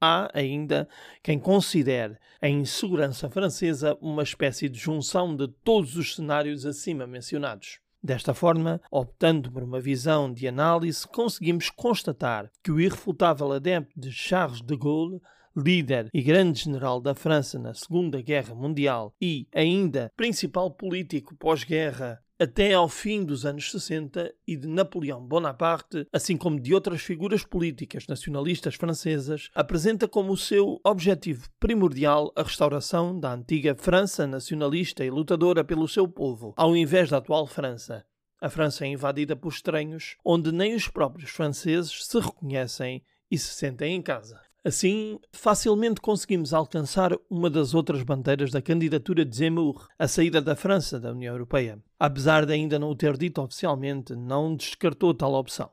Há 0.00 0.30
ainda 0.32 0.88
quem 1.22 1.38
considere 1.38 2.18
a 2.40 2.48
insegurança 2.48 3.30
francesa 3.30 3.96
uma 4.00 4.22
espécie 4.22 4.68
de 4.68 4.78
junção 4.78 5.34
de 5.34 5.48
todos 5.48 5.96
os 5.96 6.14
cenários 6.14 6.66
acima 6.66 7.06
mencionados. 7.06 7.80
Desta 8.04 8.34
forma, 8.34 8.82
optando 8.90 9.50
por 9.50 9.62
uma 9.62 9.80
visão 9.80 10.30
de 10.30 10.46
análise, 10.46 11.08
conseguimos 11.08 11.70
constatar 11.70 12.50
que 12.62 12.70
o 12.70 12.78
irrefutável 12.78 13.50
adepto 13.50 13.98
de 13.98 14.12
Charles 14.12 14.60
de 14.60 14.76
Gaulle, 14.76 15.22
líder 15.56 16.10
e 16.12 16.20
grande 16.20 16.64
general 16.64 17.00
da 17.00 17.14
França 17.14 17.58
na 17.58 17.72
Segunda 17.72 18.20
Guerra 18.20 18.54
Mundial 18.54 19.14
e 19.18 19.48
ainda 19.54 20.12
principal 20.14 20.70
político 20.70 21.34
pós-guerra 21.34 22.22
até 22.38 22.74
ao 22.74 22.88
fim 22.88 23.24
dos 23.24 23.46
anos 23.46 23.70
60 23.70 24.34
e 24.46 24.56
de 24.56 24.66
Napoleão 24.66 25.24
Bonaparte, 25.24 26.06
assim 26.12 26.36
como 26.36 26.60
de 26.60 26.74
outras 26.74 27.02
figuras 27.02 27.44
políticas 27.44 28.06
nacionalistas 28.06 28.74
francesas, 28.74 29.50
apresenta 29.54 30.08
como 30.08 30.36
seu 30.36 30.80
objetivo 30.84 31.48
primordial 31.60 32.32
a 32.36 32.42
restauração 32.42 33.18
da 33.18 33.32
antiga 33.32 33.74
França 33.74 34.26
nacionalista 34.26 35.04
e 35.04 35.10
lutadora 35.10 35.64
pelo 35.64 35.88
seu 35.88 36.08
povo, 36.08 36.52
ao 36.56 36.76
invés 36.76 37.10
da 37.10 37.18
atual 37.18 37.46
França. 37.46 38.04
A 38.40 38.50
França 38.50 38.84
é 38.84 38.88
invadida 38.88 39.34
por 39.34 39.52
estranhos, 39.52 40.16
onde 40.24 40.52
nem 40.52 40.74
os 40.74 40.88
próprios 40.88 41.30
franceses 41.30 42.04
se 42.04 42.18
reconhecem 42.18 43.02
e 43.30 43.38
se 43.38 43.54
sentem 43.54 43.94
em 43.94 44.02
casa. 44.02 44.43
Assim, 44.66 45.20
facilmente 45.30 46.00
conseguimos 46.00 46.54
alcançar 46.54 47.12
uma 47.28 47.50
das 47.50 47.74
outras 47.74 48.02
bandeiras 48.02 48.50
da 48.50 48.62
candidatura 48.62 49.22
de 49.22 49.36
Zemmour, 49.36 49.88
a 49.98 50.08
saída 50.08 50.40
da 50.40 50.56
França 50.56 50.98
da 50.98 51.12
União 51.12 51.34
Europeia. 51.34 51.78
Apesar 52.00 52.46
de 52.46 52.54
ainda 52.54 52.78
não 52.78 52.88
o 52.88 52.96
ter 52.96 53.14
dito 53.18 53.42
oficialmente, 53.42 54.16
não 54.16 54.56
descartou 54.56 55.12
tal 55.12 55.34
opção. 55.34 55.70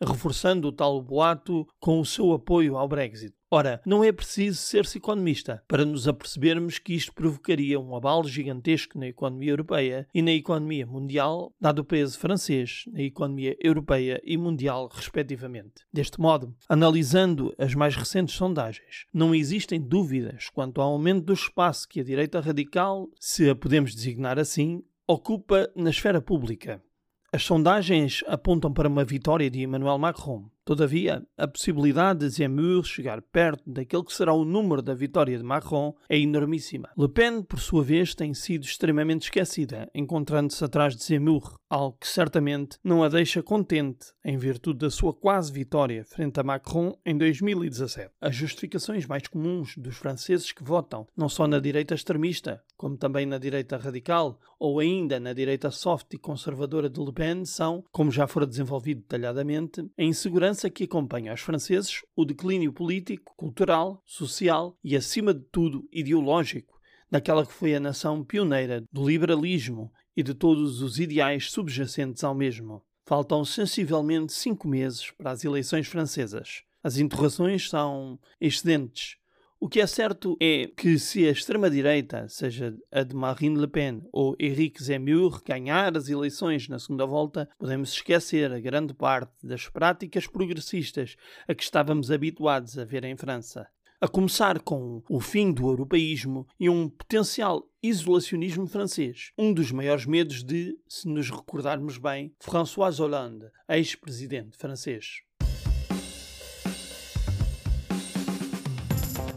Reforçando 0.00 0.68
o 0.68 0.72
tal 0.72 1.00
boato 1.02 1.66
com 1.80 2.00
o 2.00 2.06
seu 2.06 2.32
apoio 2.32 2.76
ao 2.76 2.88
Brexit. 2.88 3.34
Ora, 3.50 3.80
não 3.86 4.04
é 4.04 4.12
preciso 4.12 4.58
ser-se 4.58 4.98
economista 4.98 5.62
para 5.66 5.84
nos 5.84 6.06
apercebermos 6.06 6.78
que 6.78 6.92
isto 6.92 7.14
provocaria 7.14 7.80
um 7.80 7.96
abalo 7.96 8.28
gigantesco 8.28 8.98
na 8.98 9.06
economia 9.06 9.50
europeia 9.50 10.06
e 10.12 10.20
na 10.20 10.32
economia 10.32 10.86
mundial, 10.86 11.50
dado 11.58 11.78
o 11.78 11.84
peso 11.84 12.18
francês 12.18 12.84
na 12.92 13.00
economia 13.00 13.56
europeia 13.58 14.20
e 14.22 14.36
mundial, 14.36 14.90
respectivamente. 14.92 15.86
Deste 15.90 16.20
modo, 16.20 16.54
analisando 16.68 17.54
as 17.56 17.74
mais 17.74 17.96
recentes 17.96 18.34
sondagens, 18.34 19.06
não 19.14 19.34
existem 19.34 19.80
dúvidas 19.80 20.50
quanto 20.50 20.82
ao 20.82 20.92
aumento 20.92 21.24
do 21.24 21.32
espaço 21.32 21.88
que 21.88 22.00
a 22.00 22.04
direita 22.04 22.40
radical, 22.40 23.08
se 23.18 23.48
a 23.48 23.56
podemos 23.56 23.94
designar 23.94 24.38
assim, 24.38 24.82
ocupa 25.06 25.70
na 25.74 25.88
esfera 25.88 26.20
pública. 26.20 26.82
As 27.30 27.44
sondagens 27.44 28.24
apontam 28.26 28.72
para 28.72 28.88
uma 28.88 29.04
vitória 29.04 29.50
de 29.50 29.60
Emmanuel 29.60 29.98
Macron, 29.98 30.48
Todavia, 30.68 31.26
a 31.34 31.48
possibilidade 31.48 32.20
de 32.20 32.28
Zemmour 32.28 32.84
chegar 32.84 33.22
perto 33.22 33.62
daquele 33.66 34.04
que 34.04 34.12
será 34.12 34.34
o 34.34 34.44
número 34.44 34.82
da 34.82 34.92
vitória 34.92 35.38
de 35.38 35.42
Macron 35.42 35.94
é 36.10 36.18
enormíssima. 36.18 36.90
Le 36.94 37.08
Pen, 37.08 37.40
por 37.40 37.58
sua 37.58 37.82
vez, 37.82 38.14
tem 38.14 38.34
sido 38.34 38.64
extremamente 38.64 39.22
esquecida, 39.22 39.88
encontrando-se 39.94 40.62
atrás 40.62 40.94
de 40.94 41.02
Zemmour, 41.02 41.57
algo 41.68 41.96
que 42.00 42.08
certamente 42.08 42.78
não 42.82 43.02
a 43.02 43.08
deixa 43.08 43.42
contente 43.42 44.12
em 44.24 44.38
virtude 44.38 44.78
da 44.78 44.90
sua 44.90 45.12
quase 45.12 45.52
vitória 45.52 46.04
frente 46.04 46.40
a 46.40 46.42
Macron 46.42 46.96
em 47.04 47.16
2017. 47.16 48.10
As 48.20 48.34
justificações 48.34 49.06
mais 49.06 49.26
comuns 49.26 49.76
dos 49.76 49.96
franceses 49.96 50.50
que 50.50 50.64
votam, 50.64 51.06
não 51.16 51.28
só 51.28 51.46
na 51.46 51.58
direita 51.58 51.94
extremista, 51.94 52.62
como 52.76 52.96
também 52.96 53.26
na 53.26 53.38
direita 53.38 53.76
radical, 53.76 54.40
ou 54.58 54.80
ainda 54.80 55.20
na 55.20 55.32
direita 55.32 55.70
soft 55.70 56.14
e 56.14 56.18
conservadora 56.18 56.88
de 56.88 57.00
Le 57.00 57.12
Pen, 57.12 57.44
são, 57.44 57.84
como 57.92 58.10
já 58.10 58.26
fora 58.26 58.46
desenvolvido 58.46 59.02
detalhadamente, 59.02 59.86
a 59.96 60.02
insegurança 60.02 60.70
que 60.70 60.84
acompanha 60.84 61.30
aos 61.30 61.40
franceses 61.40 62.02
o 62.16 62.24
declínio 62.24 62.72
político, 62.72 63.34
cultural, 63.36 64.02
social 64.06 64.76
e, 64.82 64.96
acima 64.96 65.34
de 65.34 65.44
tudo, 65.52 65.86
ideológico 65.92 66.78
daquela 67.10 67.46
que 67.46 67.52
foi 67.52 67.74
a 67.74 67.80
nação 67.80 68.22
pioneira 68.22 68.84
do 68.92 69.08
liberalismo 69.08 69.90
e 70.18 70.22
de 70.24 70.34
todos 70.34 70.82
os 70.82 70.98
ideais 70.98 71.48
subjacentes 71.48 72.24
ao 72.24 72.34
mesmo. 72.34 72.82
Faltam 73.06 73.44
sensivelmente 73.44 74.32
cinco 74.32 74.66
meses 74.66 75.12
para 75.12 75.30
as 75.30 75.44
eleições 75.44 75.86
francesas. 75.86 76.64
As 76.82 76.98
interrogações 76.98 77.70
são 77.70 78.18
excedentes. 78.40 79.16
O 79.60 79.68
que 79.68 79.80
é 79.80 79.86
certo 79.86 80.36
é 80.40 80.66
que 80.76 80.98
se 80.98 81.24
a 81.24 81.30
extrema-direita, 81.30 82.28
seja 82.28 82.76
a 82.90 83.04
de 83.04 83.14
Marine 83.14 83.60
Le 83.60 83.68
Pen 83.68 84.02
ou 84.10 84.34
Éric 84.40 84.82
Zemmour, 84.82 85.40
ganhar 85.44 85.96
as 85.96 86.08
eleições 86.08 86.68
na 86.68 86.80
segunda 86.80 87.06
volta, 87.06 87.48
podemos 87.56 87.92
esquecer 87.92 88.52
a 88.52 88.58
grande 88.58 88.94
parte 88.94 89.46
das 89.46 89.68
práticas 89.68 90.26
progressistas 90.26 91.14
a 91.46 91.54
que 91.54 91.62
estávamos 91.62 92.10
habituados 92.10 92.76
a 92.76 92.84
ver 92.84 93.04
em 93.04 93.16
França. 93.16 93.68
A 94.00 94.06
começar 94.06 94.60
com 94.60 95.02
o 95.08 95.18
fim 95.18 95.50
do 95.50 95.66
europeísmo 95.66 96.46
e 96.60 96.70
um 96.70 96.88
potencial 96.88 97.68
isolacionismo 97.82 98.64
francês, 98.68 99.32
um 99.36 99.52
dos 99.52 99.72
maiores 99.72 100.06
medos 100.06 100.44
de, 100.44 100.78
se 100.88 101.08
nos 101.08 101.28
recordarmos 101.28 101.98
bem, 101.98 102.32
François 102.38 103.00
Hollande, 103.00 103.46
ex-presidente 103.68 104.56
francês. 104.56 105.22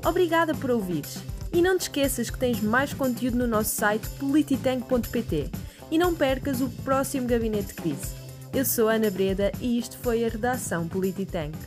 Obrigada 0.07 0.53
por 0.53 0.69
ouvires. 0.69 1.17
E 1.51 1.59
não 1.59 1.75
te 1.75 1.81
esqueças 1.81 2.29
que 2.29 2.37
tens 2.37 2.61
mais 2.61 2.93
conteúdo 2.93 3.37
no 3.37 3.47
nosso 3.47 3.71
site 3.71 4.07
polititank.pt 4.19 5.49
e 5.89 5.97
não 5.97 6.13
percas 6.13 6.61
o 6.61 6.69
próximo 6.83 7.25
Gabinete 7.25 7.69
de 7.69 7.73
Crise. 7.73 8.15
Eu 8.53 8.63
sou 8.63 8.87
Ana 8.87 9.09
Breda 9.09 9.51
e 9.59 9.79
isto 9.79 9.97
foi 9.97 10.23
a 10.23 10.29
redação 10.29 10.87
Polititank. 10.87 11.57